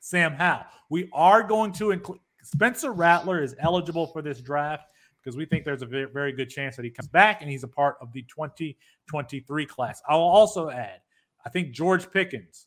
[0.00, 0.64] Sam Howell.
[0.90, 4.84] We are going to include Spencer Rattler is eligible for this draft
[5.22, 7.68] because we think there's a very, good chance that he comes back and he's a
[7.68, 10.02] part of the 2023 class.
[10.08, 11.00] I will also add,
[11.44, 12.66] I think George Pickens,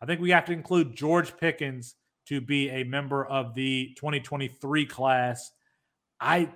[0.00, 1.94] I think we have to include George Pickens
[2.28, 5.50] to be a member of the 2023 class.
[6.20, 6.50] I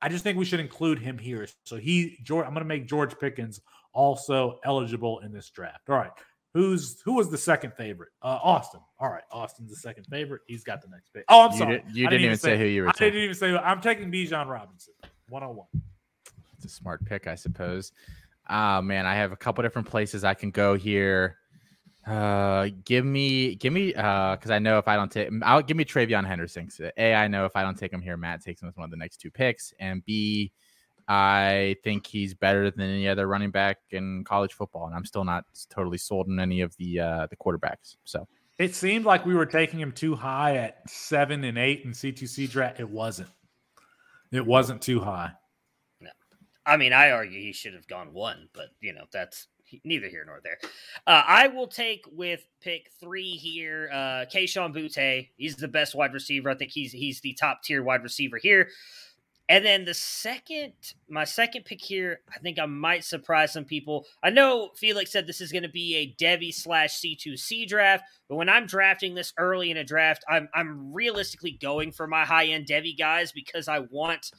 [0.00, 1.46] I just think we should include him here.
[1.64, 3.60] So he George, I'm going to make George Pickens
[3.92, 5.88] also eligible in this draft.
[5.88, 6.10] All right.
[6.54, 8.10] Who's who was the second favorite?
[8.22, 8.80] Uh, Austin.
[9.00, 10.42] All right, Austin's the second favorite.
[10.46, 11.24] He's got the next pick.
[11.28, 11.78] Oh, I'm You sorry.
[11.86, 13.06] did- you I didn't even say who you were I taking.
[13.14, 13.56] didn't even say.
[13.56, 14.92] I'm taking Bijan Robinson.
[15.28, 15.66] One on one.
[16.56, 17.92] It's a smart pick, I suppose.
[18.48, 21.38] Ah, man, I have a couple different places I can go here.
[22.06, 25.76] Uh, give me, give me, uh, because I know if I don't take, I'll give
[25.76, 26.68] me TreVeyon Henderson.
[26.98, 28.90] A, I know if I don't take him here, Matt takes him with one of
[28.90, 30.52] the next two picks, and B,
[31.12, 35.26] I think he's better than any other running back in college football, and I'm still
[35.26, 37.96] not totally sold on any of the uh the quarterbacks.
[38.04, 38.26] So
[38.58, 42.48] It seemed like we were taking him too high at seven and eight in C2C
[42.50, 42.80] draft.
[42.80, 43.28] It wasn't.
[44.30, 45.32] It wasn't too high.
[46.64, 49.48] I mean, I argue he should have gone one, but you know that's
[49.84, 50.58] neither here nor there.
[51.06, 55.28] Uh, I will take with pick three here, uh, Kayshon Boutte.
[55.36, 56.48] He's the best wide receiver.
[56.48, 58.70] I think he's he's the top tier wide receiver here.
[59.48, 60.72] And then the second,
[61.08, 64.06] my second pick here, I think I might surprise some people.
[64.22, 68.36] I know Felix said this is going to be a Devy slash C2C draft, but
[68.36, 72.46] when I'm drafting this early in a draft, I'm I'm realistically going for my high
[72.46, 74.30] end Devy guys because I want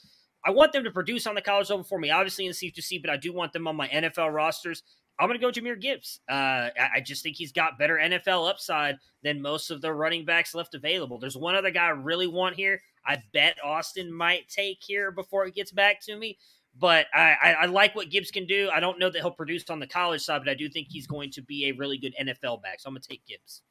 [0.46, 3.10] I want them to produce on the college level for me, obviously in C2C, but
[3.10, 4.84] I do want them on my NFL rosters.
[5.20, 6.20] I'm going to go Jahmyr Gibbs.
[6.30, 10.26] Uh, I, I just think he's got better NFL upside than most of the running
[10.26, 11.20] backs left available.
[11.20, 12.82] There's one other guy I really want here.
[13.06, 16.38] I bet Austin might take here before it gets back to me.
[16.80, 18.70] But I, I, I like what Gibbs can do.
[18.74, 21.06] I don't know that he'll produce on the college side, but I do think he's
[21.06, 22.80] going to be a really good NFL back.
[22.80, 23.62] So I'm going to take Gibbs.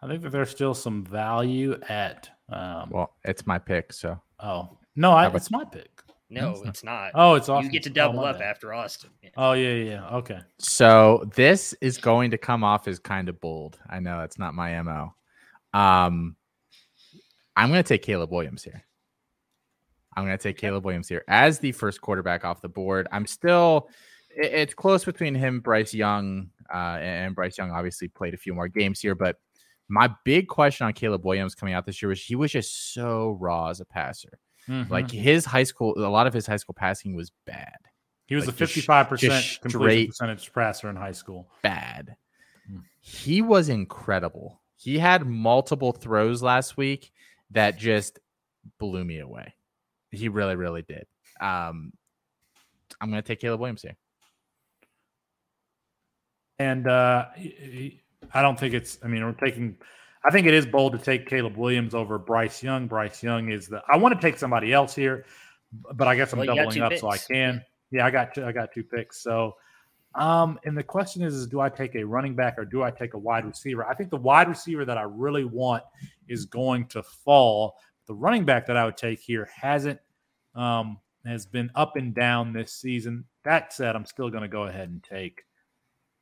[0.00, 2.28] I think that there's still some value at.
[2.50, 3.92] Um, well, it's my pick.
[3.92, 5.90] So oh no, I, it's my pick.
[6.30, 6.68] No, it's not.
[6.68, 7.10] it's not.
[7.14, 7.64] Oh, it's awesome.
[7.66, 8.48] You get to Oh, double my up bad.
[8.50, 9.10] after Austin.
[9.22, 9.30] Yeah.
[9.36, 10.08] Oh yeah, yeah, yeah.
[10.16, 10.38] Okay.
[10.58, 13.78] So this is going to come off as kind of bold.
[13.88, 15.14] I know it's not my mo.
[15.72, 16.36] Um,
[17.56, 18.82] I'm going to take Caleb Williams here.
[20.16, 23.08] I'm going to take Caleb Williams here as the first quarterback off the board.
[23.12, 23.88] I'm still,
[24.36, 28.54] it- it's close between him, Bryce Young, uh, and Bryce Young obviously played a few
[28.54, 29.14] more games here.
[29.14, 29.36] But
[29.88, 33.36] my big question on Caleb Williams coming out this year was he was just so
[33.40, 34.38] raw as a passer.
[34.66, 35.20] Like Mhm.
[35.20, 37.76] his high school, a lot of his high school passing was bad.
[38.26, 41.46] he was like a 55 percent just completion percentage passer in high school.
[41.62, 42.16] bad.
[42.66, 42.78] Hmm.
[43.02, 44.62] He was incredible.
[44.76, 47.12] He had multiple throws last week
[47.50, 48.18] that just
[48.78, 49.54] blew me away.
[50.10, 51.06] He really, really did.
[51.40, 51.92] Um,
[53.00, 53.96] I'm going to take Caleb Williams here.
[56.58, 58.00] And uh, he- he-
[58.32, 58.98] I don't think it's.
[59.02, 59.76] I mean, we're taking.
[60.24, 62.86] I think it is bold to take Caleb Williams over Bryce Young.
[62.86, 63.82] Bryce Young is the.
[63.92, 65.26] I want to take somebody else here,
[65.92, 67.62] but I guess I'm Well, doubling two up so I can.
[67.90, 69.22] Yeah, I got two, I got two picks.
[69.22, 69.54] So,
[70.14, 72.90] um, and the question is, is do I take a running back or do I
[72.90, 73.84] take a wide receiver?
[73.84, 75.82] I think the wide receiver that I really want
[76.28, 77.74] is going to fall.
[78.06, 79.98] The running back that I would take here hasn't
[80.54, 83.24] um, has been up and down this season.
[83.44, 85.42] That said, I'm still going to go ahead and take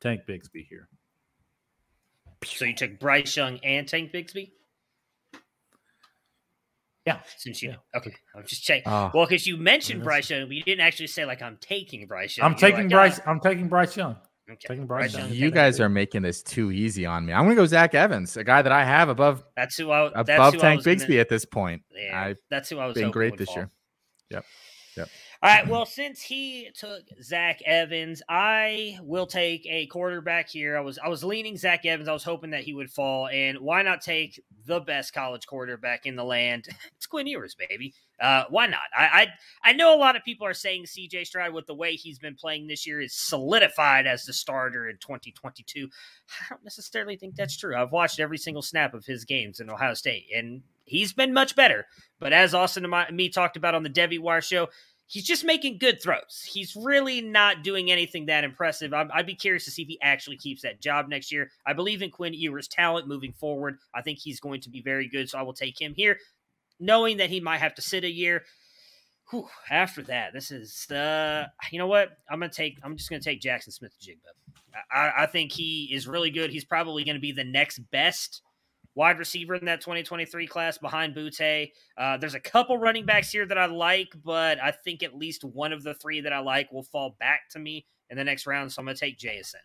[0.00, 0.88] Tank Bigsby here.
[2.44, 4.52] So you took Bryce Young and Tank Bigsby?
[7.06, 7.18] Yeah.
[7.36, 7.76] Since you Yeah.
[7.98, 8.84] okay, I'm just checking.
[8.90, 10.04] Oh, Well, because you mentioned Yes.
[10.04, 12.44] Bryce Young, but you didn't actually say like I'm taking Bryce Young.
[12.46, 13.20] I'm You were taking like, Bryce.
[13.26, 14.16] "Ah, I'm taking Bryce Young.
[14.50, 14.68] okay.
[14.68, 15.28] taking Bryce Young.
[15.28, 17.32] Young, you guys are making this too easy on me.
[17.32, 20.10] I'm going to go Zach Evans, a guy that I have above That's who I.
[20.14, 21.82] That's above who I Tank was gonna- Bigsby at this point.
[21.94, 22.94] Yeah, I've that's who I was.
[22.94, 23.56] been great this fall.
[23.56, 23.70] year.
[24.30, 24.44] Yep.
[25.44, 25.66] All right.
[25.66, 30.76] Well, since he took Zach Evans, I will take a quarterback here.
[30.76, 32.08] I was I was leaning Zach Evans.
[32.08, 36.06] I was hoping that he would fall, and why not take the best college quarterback
[36.06, 36.68] in the land?
[36.96, 37.92] It's Quinn Ewers, baby.
[38.20, 38.82] Uh, why not?
[38.96, 39.26] I,
[39.64, 41.24] I I know a lot of people are saying C.J.
[41.24, 44.98] Stroud, with the way he's been playing this year, is solidified as the starter in
[44.98, 45.88] 2022.
[46.30, 47.74] I don't necessarily think that's true.
[47.74, 51.56] I've watched every single snap of his games in Ohio State, and he's been much
[51.56, 51.86] better.
[52.20, 54.68] But as Austin and me talked about on the Devy Wire show,
[55.12, 56.48] he's just making good throws.
[56.50, 58.94] He's really not doing anything that impressive.
[58.94, 61.50] I'm, I'd be curious to see if he actually keeps that job next year.
[61.66, 63.76] I believe in Quinn Ewers' talent moving forward.
[63.94, 66.16] I think he's going to be very good, so I will take him here,
[66.80, 68.44] knowing that he might have to sit a year.
[69.30, 71.46] Whew, after that, this is the.
[71.70, 72.16] You know what?
[72.30, 72.78] I'm gonna take.
[72.82, 74.16] I'm just gonna take Jaxon Smith-Njigba.
[74.90, 76.50] I, I think he is really good.
[76.50, 78.40] He's probably to be the next best
[78.94, 81.70] wide receiver in that 2023 class behind Boutte.
[81.96, 85.44] Uh, there's a couple running backs here that I like, but I think at least
[85.44, 88.46] one of the three that I like will fall back to me in the next
[88.46, 88.70] round.
[88.72, 89.60] So I'm going to take Jason.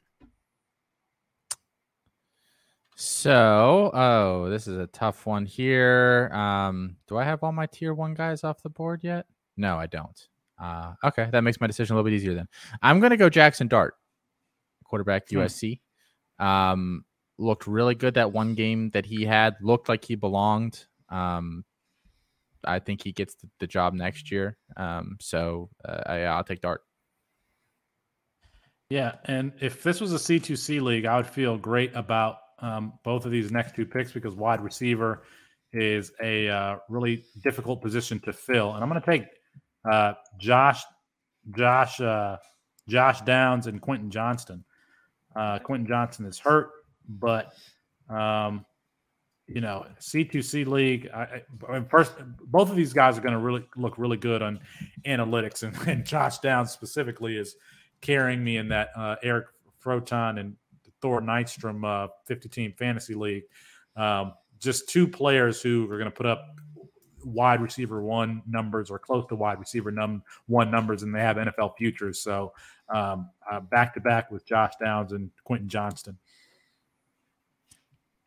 [2.95, 6.32] So, oh, this is a tough one here.
[6.34, 9.28] Um, do I have all my tier one guys off the board yet?
[9.55, 10.19] No, I don't.
[10.59, 12.47] Uh, okay, that makes my decision a little bit easier then.
[12.82, 13.93] I'm gonna go Jaxson Dart,
[14.84, 15.38] quarterback Hmm.
[15.38, 15.80] USC.
[16.39, 17.05] Um,
[17.38, 19.56] looked really good that one game that he had.
[19.62, 20.86] Looked like he belonged.
[21.10, 21.64] Um,
[22.64, 24.58] I think he gets the, the job next year.
[24.76, 26.82] Um, so uh, I, I'll take Dart.
[28.90, 33.26] Yeah, and if this was a C2C league, I would feel great about um, both
[33.26, 35.24] of these next two picks because wide receiver
[35.74, 38.74] is a uh, really difficult position to fill.
[38.74, 39.28] And I'm going to take
[39.92, 40.84] uh, Josh,
[41.56, 42.38] Josh, uh,
[42.88, 44.64] Josh Downs and Quentin Johnston.
[45.36, 46.72] Uh, Quentin Johnston is hurt,
[47.08, 47.53] but
[48.10, 48.66] um,
[49.47, 51.10] you know, C2C league.
[51.14, 52.14] I, I, mean, first,
[52.45, 54.60] both of these guys are going to really look really good on
[55.05, 57.55] analytics, and, and Josh Downs specifically is
[58.01, 59.47] carrying me in that uh, Eric
[59.84, 60.55] Froton and
[61.01, 63.43] Thor Nystrom uh, 50 team fantasy league.
[63.95, 66.45] Um, just two players who are going to put up
[67.24, 71.38] wide receiver one numbers or close to wide receiver num one numbers, and they have
[71.38, 72.20] NFL futures.
[72.20, 72.53] So
[72.93, 73.30] um,
[73.70, 76.18] back to back with Josh Downs and Quentin Johnston.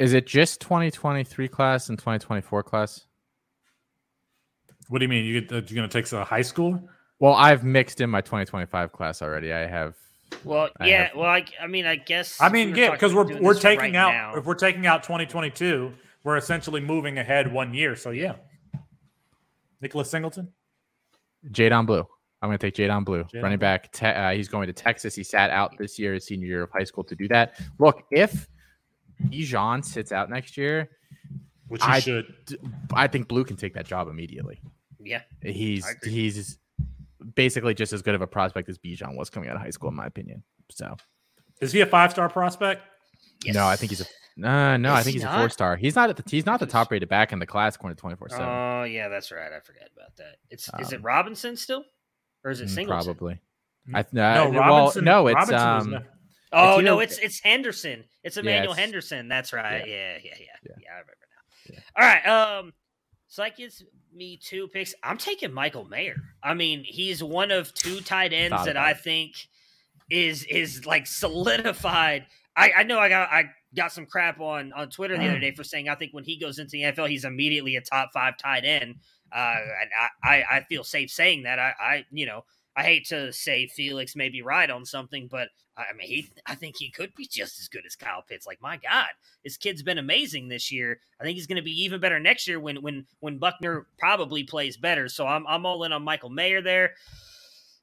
[0.00, 3.04] Is it just 2023 class and 2024 class?
[4.88, 5.26] What do you mean?
[5.26, 6.88] You, you're going to take a high school?
[7.18, 9.52] Well, I've mixed in my 2025 class already.
[9.52, 9.94] I have.
[10.42, 11.08] Well, I yeah.
[11.08, 12.40] have- well, I, I mean, I guess.
[12.40, 14.36] I mean, we yeah, talking because about we're we're taking right out now.
[14.36, 15.92] if we're taking out 2022,
[16.24, 17.94] we're essentially moving ahead one year.
[17.94, 18.36] So yeah,
[19.82, 20.48] Nicholas Singleton.
[21.50, 22.06] Jaydon Blue.
[22.40, 23.92] I'm going to take Jaydon Blue, Jaydon running back.
[23.92, 25.14] Te- uh, he's going to Texas.
[25.14, 27.60] He sat out this year, his senior year of high school, to do that.
[27.78, 28.48] Look, if
[29.26, 30.90] Bijan sits out next year,
[31.68, 32.58] Which you I- should.
[32.92, 34.60] I think Blue can take that job immediately.
[35.02, 35.22] Yeah.
[35.42, 36.58] He's he's
[37.34, 39.88] basically just as good of a prospect as Bijan was coming out of high school,
[39.90, 40.42] in my opinion.
[40.70, 40.96] So
[41.60, 42.82] Is he a five star prospect?
[43.46, 44.04] no, I think he's a
[44.46, 45.76] uh, no, I Is think he he's a four star.
[45.76, 48.00] He's not at the he's not the top rated back in the class according to
[48.00, 48.46] 24 seven.
[48.48, 49.52] Oh, yeah, that's right.
[49.52, 50.36] I forgot about that.
[50.50, 51.84] It's is it Um, Robinson still,
[52.44, 53.04] or is it Singleton?
[53.04, 53.40] Probably.
[53.94, 55.04] I, No, well, Robinson.
[55.04, 56.06] no, it's Robinson um, ne-
[56.52, 58.04] Oh no, it's it's Henderson.
[58.24, 59.28] It's Emmanuel it's- Henderson.
[59.28, 59.86] That's right.
[59.86, 60.72] Yeah, yeah, yeah, yeah.
[60.78, 60.88] Yeah.
[60.90, 61.82] I remember now.
[61.96, 62.58] All right.
[62.58, 62.72] Um,
[63.28, 64.94] so that gives me two picks.
[65.04, 66.16] I'm taking Michael Mayer.
[66.42, 69.34] I mean, he's one of two tight ends Thought that I think
[70.10, 72.26] is is like solidified.
[72.56, 73.44] I, I know I got I
[73.76, 76.36] got some crap on on Twitter the other day for saying I think when he
[76.38, 78.96] goes into the NFL, he's immediately a top five tight end.
[79.32, 79.90] Uh, and
[80.24, 81.60] I, I I feel safe saying that.
[81.60, 82.44] I I you know
[82.80, 86.54] I hate to say Felix may be right on something, but I mean, he, I
[86.54, 88.46] think he could be just as good as Kyle Pitts.
[88.46, 89.08] Like, my God,
[89.44, 90.98] this kid's been amazing this year.
[91.20, 94.44] I think he's going to be even better next year when when when Buchner probably
[94.44, 95.08] plays better.
[95.08, 96.94] So I'm I'm all in on Michael Mayer there.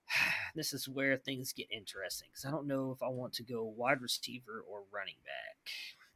[0.56, 3.64] This is where things get interesting because I don't know if I want to go
[3.78, 5.72] wide receiver or running back.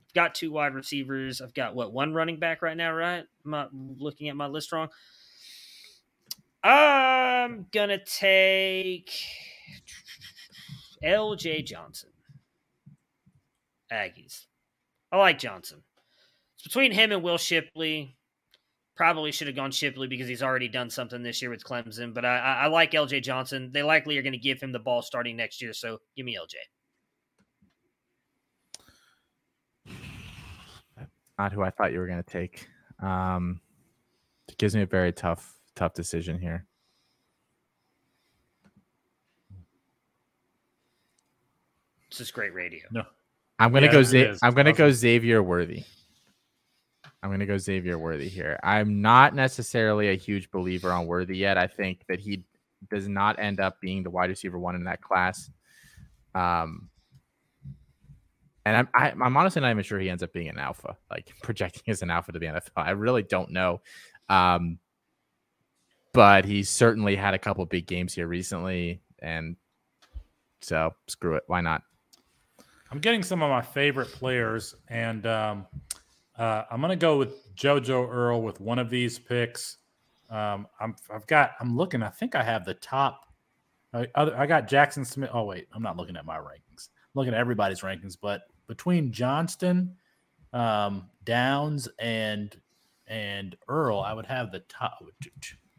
[0.08, 1.42] I've got two wide receivers.
[1.42, 3.24] I've got what one running back right now, right?
[3.46, 4.90] Am I looking at my list wrong?
[6.64, 9.12] I'm gonna take
[11.04, 11.64] L.J.
[11.64, 12.10] Johnson.
[13.92, 14.46] Aggies.
[15.12, 15.84] I like Johnson.
[16.56, 18.16] It's between him and Will Shipley.
[18.96, 22.14] Probably should have gone Shipley because he's already done something this year with Clemson.
[22.14, 23.22] But I, I, I like L.J.
[23.22, 23.72] Johnson.
[23.74, 25.74] They likely are going to give him the ball starting next year.
[25.74, 26.58] So give me L.J.
[31.42, 32.68] not who I thought you were going to take.
[33.02, 33.62] Um,
[34.48, 36.66] it gives me a very tough, tough decision here.
[42.10, 42.82] This is great radio.
[42.92, 43.04] no.
[43.60, 44.00] I'm gonna Yeah, go.
[44.00, 44.40] it Za- is.
[44.42, 45.84] I'm gonna go Xavier Worthy.
[47.22, 48.60] I'm gonna go Xavier Worthy here.
[48.64, 51.58] I'm not necessarily a huge believer on Worthy yet.
[51.60, 52.44] I think that he
[52.90, 55.52] does not end up being the wide receiver one in that class.
[56.34, 56.90] Um,
[58.66, 61.32] and I'm I, I'm honestly not even sure he ends up being an alpha, like
[61.44, 62.72] projecting as an alpha to the NFL.
[62.78, 63.82] I really don't know.
[64.28, 64.80] Um,
[66.14, 69.56] but he's certainly had a couple big games here recently, and
[70.62, 71.44] so screw it.
[71.48, 71.84] Why not?
[72.92, 75.66] I'm getting some of my favorite players, and um,
[76.38, 79.78] uh, I'm to go with JoJo Earle with one of these picks.
[80.30, 81.52] Um, I'm, I've got.
[81.60, 82.04] I'm looking.
[82.04, 83.28] I think I have the top.
[83.94, 85.30] I, other, I got Jaxon Smith.
[85.34, 86.90] Oh wait, I'm not looking at my rankings.
[86.90, 89.96] I'm looking at everybody's rankings, but between Johnston,
[90.54, 92.56] um, Downs, and
[93.08, 95.00] and Earle, I would have the top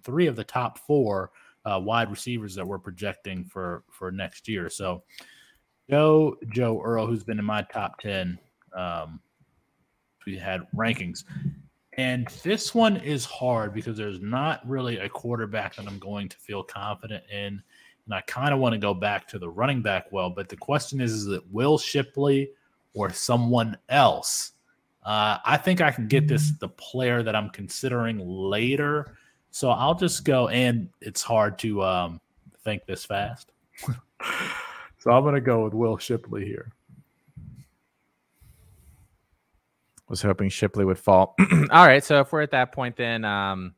[0.04, 1.30] three of the top four
[1.64, 4.68] uh, wide receivers that we're projecting for for next year.
[4.68, 5.02] So
[5.90, 8.38] Joe Joe Earl, who's been in my top ten.
[8.76, 9.20] Um,
[10.26, 11.24] we had rankings,
[11.98, 16.36] and this one is hard because there's not really a quarterback that I'm going to
[16.36, 17.62] feel confident in,
[18.06, 20.30] and I kind of want to go back to the running back well.
[20.30, 22.50] But the question is, is it Will Shipley
[22.94, 24.52] or someone else
[25.04, 29.16] Uh, I think I can get this the player that I'm considering later.
[29.52, 32.20] So I'll just go, and it's hard to um,
[32.64, 33.52] think this fast.
[34.98, 36.72] so I'm going to go with Will Shipley here.
[40.08, 41.34] Was hoping Shipley would fall.
[41.70, 43.74] All right, so if we're at that point, then um,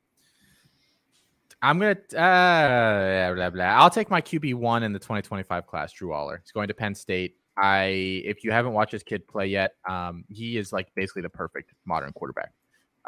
[1.60, 3.64] I'm gonna uh, blah, blah, blah.
[3.64, 6.38] I'll take my QB one in the 2025 class, Drew Allar.
[6.40, 7.36] He's going to Penn State.
[7.56, 7.86] I,
[8.24, 11.72] if you haven't watched this kid play yet, um, he is like basically the perfect
[11.84, 12.52] modern quarterback.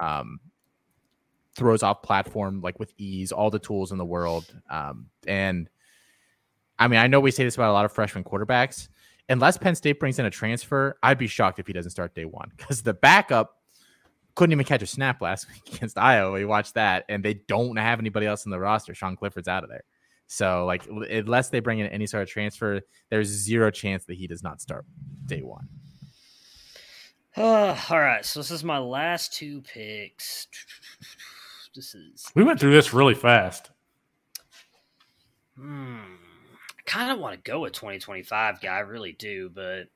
[0.01, 0.41] Um,
[1.57, 4.45] throws off platform like with ease, all the tools in the world.
[4.71, 5.69] Um, and
[6.79, 8.89] I mean, I know we say this about a lot of freshman quarterbacks.
[9.29, 12.27] Unless Penn State brings in a transfer, I'd be shocked if he doesn't start day
[12.27, 13.57] one because the backup
[14.35, 16.33] couldn't even catch a snap last week against Iowa.
[16.33, 18.95] We watched that, and they don't have anybody else in the roster.
[18.95, 19.85] Sean Clifford's out of there.
[20.29, 24.27] So, like, unless they bring in any sort of transfer, there's zero chance that he
[24.27, 24.85] does not start
[25.25, 25.69] day one.
[27.37, 30.49] Uh, all right, so this is my last two picks.
[32.35, 33.71] We went through this really fast.
[35.57, 35.99] Hmm.
[36.79, 39.89] I kind of want to go with 2025 guy, I really do, but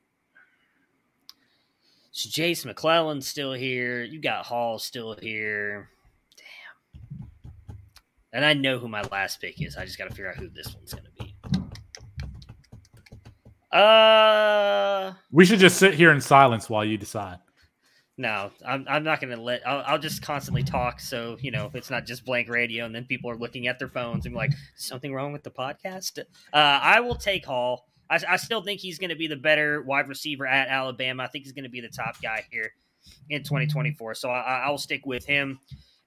[2.12, 4.02] so Jase McClellan's still here.
[4.02, 5.90] You got Hall still here.
[6.36, 7.28] Damn.
[8.32, 9.76] And I know who my last pick is.
[9.76, 11.34] I just got to figure out who this one's going to be.
[13.72, 17.38] Uh, we should just sit here in silence while you decide.
[18.20, 19.66] No, I'm, I'm not going to let.
[19.66, 23.06] I'll, I'll, just constantly talk, so you know it's not just blank radio, and then
[23.06, 26.18] people are looking at their phones and like, something wrong with the podcast.
[26.18, 27.88] Uh, I will take Hall.
[28.10, 31.22] I, I still think he's going to be the better wide receiver at Alabama.
[31.22, 32.74] I think he's going to be the top guy here
[33.30, 34.14] in 2024.
[34.16, 35.58] So I, I will stick with him.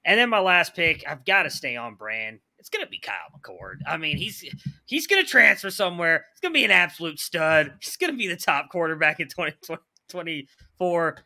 [0.04, 2.38] And then my last pick, I've got to stay on brand.
[2.60, 3.78] It's to be Kyle McCord.
[3.88, 4.44] I mean, he's
[4.86, 6.26] he's to transfer somewhere.
[6.34, 7.72] He's to be an absolute stud.
[7.80, 9.80] He's to be the top quarterback in 2024.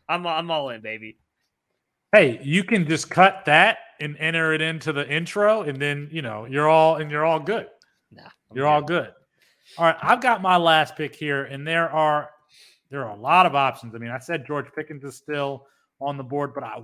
[0.07, 1.17] I'm I'm all in, baby.
[2.11, 6.21] Hey, you can just cut that and enter it into the intro, and then you
[6.21, 7.67] know you're all and you're all good.
[8.11, 8.23] Nah,
[8.53, 8.69] you're good.
[8.69, 9.13] all good.
[9.77, 12.29] All right, I've got my last pick here, and there are
[12.89, 13.93] there are a lot of options.
[13.93, 15.67] I mean, I said George Pickens is still
[16.01, 16.81] on the board, but I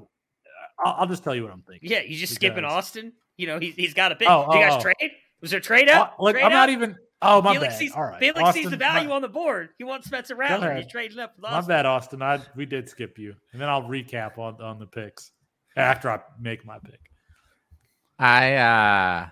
[0.80, 1.90] I'll, I'll just tell you what I'm thinking.
[1.90, 2.36] Yeah, you just because...
[2.36, 3.14] skipping Austin.
[3.38, 4.30] You know, he's he's got a pick.
[4.30, 4.82] Oh, you guys oh.
[4.82, 5.12] trade?
[5.42, 6.16] Was there trade up?
[6.20, 6.96] Uh, look, trade I'm not even.
[7.22, 7.80] Oh my Felix bad.
[7.80, 9.70] Sees, All right, Felix Austin, sees the value my, on the board.
[9.78, 10.76] He wants Spencer Rattler.
[10.76, 11.62] He's trading up with Austin.
[11.62, 12.22] My bad, Austin.
[12.22, 15.32] I we did skip you, and then I'll recap on on the picks
[15.76, 17.00] after I make my pick.
[18.18, 19.30] I uh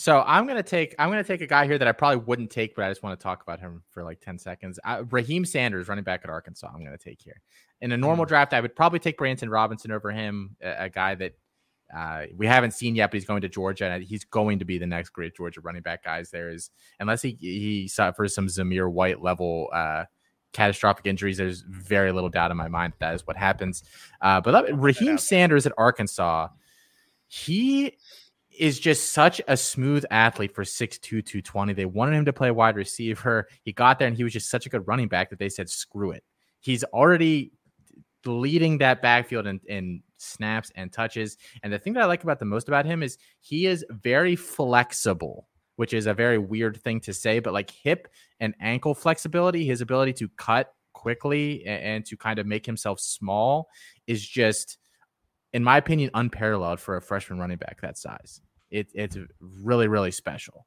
[0.00, 2.74] so I'm gonna take I'm gonna take a guy here that I probably wouldn't take,
[2.74, 4.78] but I just want to talk about him for like 10 seconds.
[4.82, 7.40] Uh, Raheim Sanders, running back at Arkansas, I'm gonna take here.
[7.82, 8.28] In a normal mm.
[8.28, 11.34] draft, I would probably take Branson Robinson over him, a, a guy that
[11.94, 14.78] uh, we haven't seen yet, but he's going to Georgia, and he's going to be
[14.78, 16.04] the next great Georgia running back.
[16.04, 20.04] Guys, there is unless he he suffers some Zamir White level uh,
[20.52, 23.84] catastrophic injuries, there's very little doubt in my mind that, that is what happens.
[24.20, 26.48] Uh, but Raheim Sanders at Arkansas,
[27.28, 27.96] he
[28.58, 31.72] is just such a smooth athlete for 6'2, 220.
[31.72, 33.48] They wanted him to play wide receiver.
[33.62, 35.70] He got there and he was just such a good running back that they said,
[35.70, 36.24] screw it.
[36.60, 37.52] He's already
[38.26, 41.36] leading that backfield in, in snaps and touches.
[41.62, 44.36] And the thing that I like about the most about him is he is very
[44.36, 48.08] flexible, which is a very weird thing to say, but like hip
[48.38, 53.68] and ankle flexibility, his ability to cut quickly and, to kind of make himself small
[54.06, 54.78] is just,
[55.52, 58.40] in my opinion, unparalleled for a freshman running back that size
[58.70, 60.66] it, it's really really special.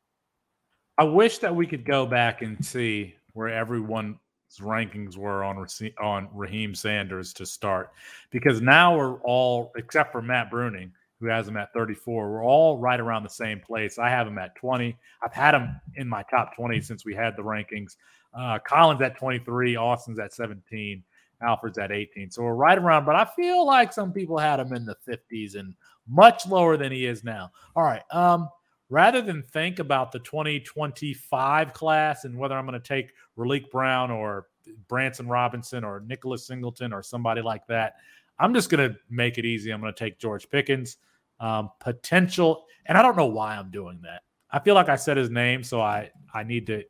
[0.98, 4.18] I wish that we could go back and see where everyone's
[4.60, 5.58] rankings were on
[6.02, 7.92] on Raheim Sanders to start,
[8.32, 12.30] because now we're all except for Matt Bruning, who has him at 34.
[12.30, 13.98] We're all right around the same place.
[13.98, 14.98] I have him at 20.
[15.24, 17.96] I've had him in my top 20 since we had the rankings.
[18.34, 21.04] Uh, Collins at 23, Austin's at 17,
[21.42, 22.32] Alfred's at 18.
[22.32, 25.56] So we're right around, but I feel like some people had him in the 50s
[25.56, 25.74] and
[26.08, 27.52] much lower than he is now.
[27.76, 28.04] All right.
[28.12, 28.50] Um,
[28.94, 34.12] rather than think about the 2025 class and whether I'm going to take Raleek Brown
[34.12, 34.50] or
[34.88, 37.96] Branson Robinson or Nicholas Singleton or somebody like that,
[38.38, 39.72] I'm just going to make it easy.
[39.72, 40.98] I'm going to take George Pickens.
[41.40, 44.22] Um, potential, and I don't know why I'm doing that.
[44.52, 46.84] I feel like I said his name, so I I need to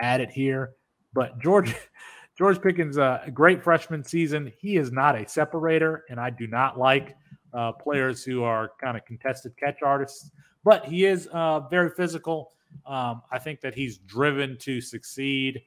[0.00, 0.72] add it here.
[1.12, 1.74] But George
[2.38, 4.50] George Pickens, uh, a great freshman season.
[4.58, 7.14] He is not a separator, and I do not like
[7.52, 10.30] uh, players who are kind of contested catch artists,
[10.64, 12.52] but he is uh, very physical.
[12.86, 15.62] Um, I think that he's driven to succeed.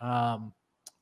[0.00, 0.52] Um,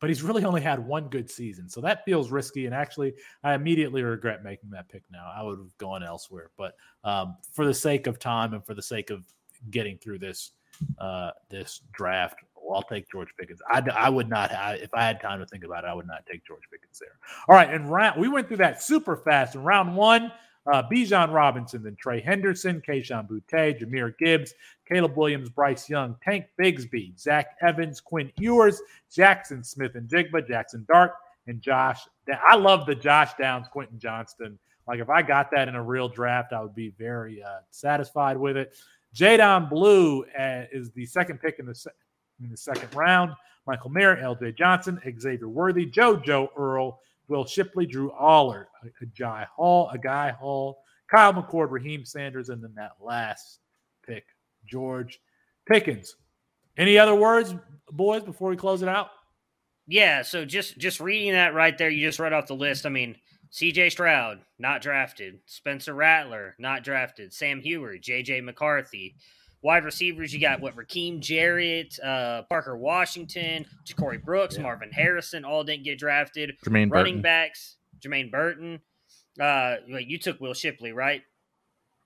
[0.00, 1.68] but he's really only had one good season.
[1.68, 2.66] So that feels risky.
[2.66, 5.32] And actually, I immediately regret making that pick now.
[5.34, 6.50] I would have gone elsewhere.
[6.58, 9.24] But um, for the sake of time and for the sake of
[9.70, 10.52] getting through this
[10.98, 12.36] uh, this draft
[12.72, 13.60] I'll take George Pickens.
[13.70, 16.26] I, I would not, if I had time to think about it, I would not
[16.26, 17.16] take George Pickens there.
[17.48, 19.54] All right, and round we went through that super fast.
[19.54, 20.32] In round one,
[20.66, 24.54] uh, Bijan Robinson, then Trey Henderson, Kayshon Boutte, Jahmyr Gibbs,
[24.86, 28.82] Caleb Williams, Bryce Young, Tank Bigsby, Zach Evans, Quinn Ewers,
[29.14, 31.12] Jaxon Smith-Njigba, Jaxson Dart,
[31.46, 32.06] and Josh.
[32.42, 34.58] I love the Josh Downs, Quentin Johnston.
[34.86, 38.36] Like if I got that in a real draft, I would be very uh, satisfied
[38.36, 38.74] with it.
[39.14, 41.90] Jaydon Blue uh, is the second pick in the se-
[42.42, 43.32] in the second round.
[43.66, 44.52] Michael Mayer, L.J.
[44.52, 50.82] Johnson, Xavier Worthy, JoJo Earle, Will Shipley, Drew Allar, a Jai Hall, a Guy Hall,
[51.10, 53.60] Kyle McCord, Raheim Sanders, and then that last
[54.06, 54.24] pick,
[54.66, 55.20] George
[55.66, 56.16] Pickens.
[56.76, 57.54] Any other words,
[57.90, 59.10] boys, before we close it out?
[59.88, 62.86] Yeah, so just just reading that right there, you just read off the list.
[62.86, 63.16] I mean,
[63.52, 65.38] CJ Stroud, not drafted.
[65.46, 67.32] Spencer Rattler, not drafted.
[67.32, 69.14] Sam Huard, JJ McCarthy.
[69.66, 74.62] Wide receivers, you got what Rakim Jarrett, uh, Parker Washington, Ja'Corey Brooks, Yeah.
[74.62, 76.56] Marvin Harrison, all didn't get drafted.
[76.64, 77.22] Jermaine Running Burton.
[77.22, 78.80] backs, Jermaine Burton.
[79.40, 81.24] Uh, wait, you took Will Shipley, right?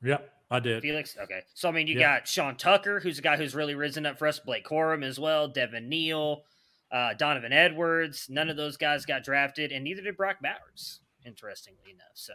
[0.03, 0.81] Yep, I did.
[0.81, 1.19] Felix.
[1.21, 2.21] Okay, so I mean, you Yeah.
[2.21, 4.41] got Sean Tucker, who's a guy who's really risen up for us.
[4.41, 5.47] Blake Corum as well.
[5.47, 6.47] Devin Neal,
[6.91, 8.31] uh, Donovan Edwards.
[8.31, 11.01] None of those guys got drafted, and neither did Brock Bowers.
[11.27, 12.33] Interestingly enough, so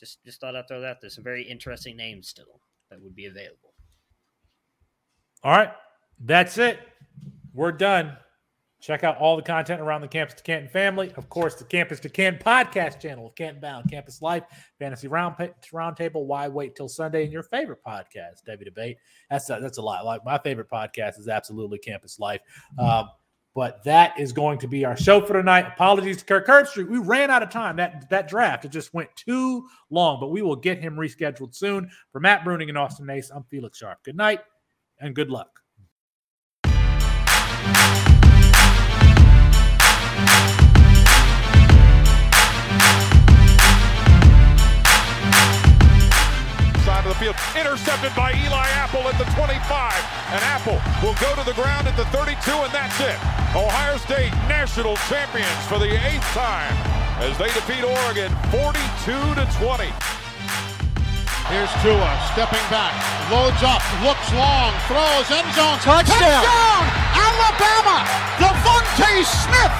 [0.00, 0.88] just just thought I'd throw that.
[0.92, 1.10] out there.
[1.10, 3.73] some very interesting names still that would be available.
[5.44, 5.70] All right.
[6.24, 6.80] That's it.
[7.52, 8.16] We're done.
[8.80, 11.12] Check out all the content around the Campus to Canton family.
[11.16, 14.44] Of course, the Campus to Canton podcast channel of Canton Bound, Campus Life,
[14.78, 15.36] Fantasy Round
[15.72, 18.98] Roundtable, Why Wait Till Sunday, and your favorite podcast, Devy Debate.
[19.30, 20.04] That's a, that's a lot.
[20.04, 22.40] Like my favorite podcast is absolutely Campus Life.
[22.78, 23.08] Um,
[23.54, 25.66] but that is going to be our show for tonight.
[25.74, 26.88] Apologies to Kirk Herbstreit.
[26.88, 27.76] We ran out of time.
[27.76, 31.90] That that draft it just went too long, but we will get him rescheduled soon.
[32.12, 34.02] For Matt Bruning and Austin Nace, I'm Felix Sharp.
[34.04, 34.40] Good night
[35.00, 35.60] and good luck.
[46.84, 50.14] Side of the field, intercepted by Eli Apple at the 25.
[50.32, 53.18] And Apple will go to the ground at the 32, and that's it.
[53.56, 56.74] Ohio State national champions for the eighth time
[57.20, 60.13] as they defeat Oregon 42 to 20.
[61.54, 62.90] Here's Tua stepping back,
[63.30, 66.82] loads up, looks long, throws end zone, touchdown,
[67.14, 68.02] Alabama!
[68.42, 69.76] DeVonta Smith,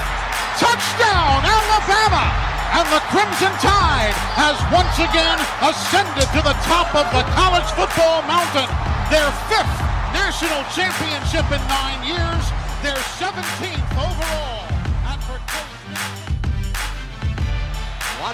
[0.55, 2.31] touchdown, Alabama!
[2.79, 8.23] And the Crimson Tide has once again ascended to the top of the college football
[8.23, 8.71] mountain.
[9.11, 9.75] Their fifth
[10.15, 12.43] national championship in nine years,
[12.87, 14.64] their 17th overall.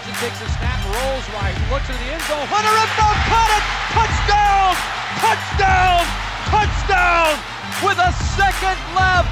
[0.02, 2.42] Watson takes a snap, and rolls right, looks in the end zone.
[2.50, 2.90] Hunter the
[3.30, 3.62] caught it!
[3.94, 4.74] Touchdown!
[5.22, 6.02] Touchdown!
[6.50, 7.38] Touchdown!
[7.86, 9.30] With a second left,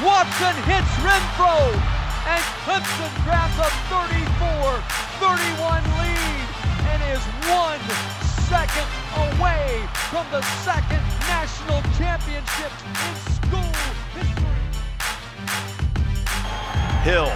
[0.00, 1.76] Watson hits Renfrow,
[2.24, 6.48] and Clemson grabs a 34-31 lead
[6.88, 7.76] and is one
[8.48, 8.88] second
[9.28, 13.76] away from the second national championship in school
[14.16, 14.56] history.
[17.04, 17.28] Hill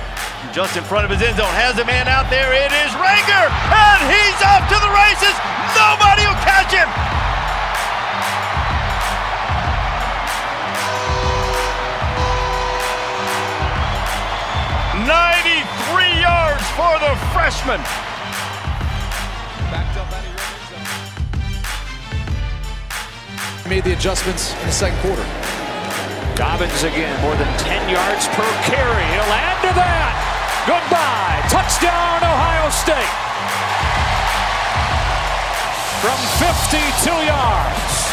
[0.53, 2.53] just in front of his end zone has a man out there.
[2.53, 5.33] It is Ranger, and he's off to the races.
[5.73, 6.89] Nobody will catch him.
[15.09, 17.81] Ninety-three yards for the freshman.
[23.69, 25.25] Made the adjustments in the second quarter.
[26.37, 29.05] Dobbins again, more than 10 yards per carry.
[29.13, 30.32] He'll add to that.
[30.65, 31.43] Goodbye.
[31.49, 33.13] Touchdown, Ohio State.
[36.01, 38.12] From 52 yards.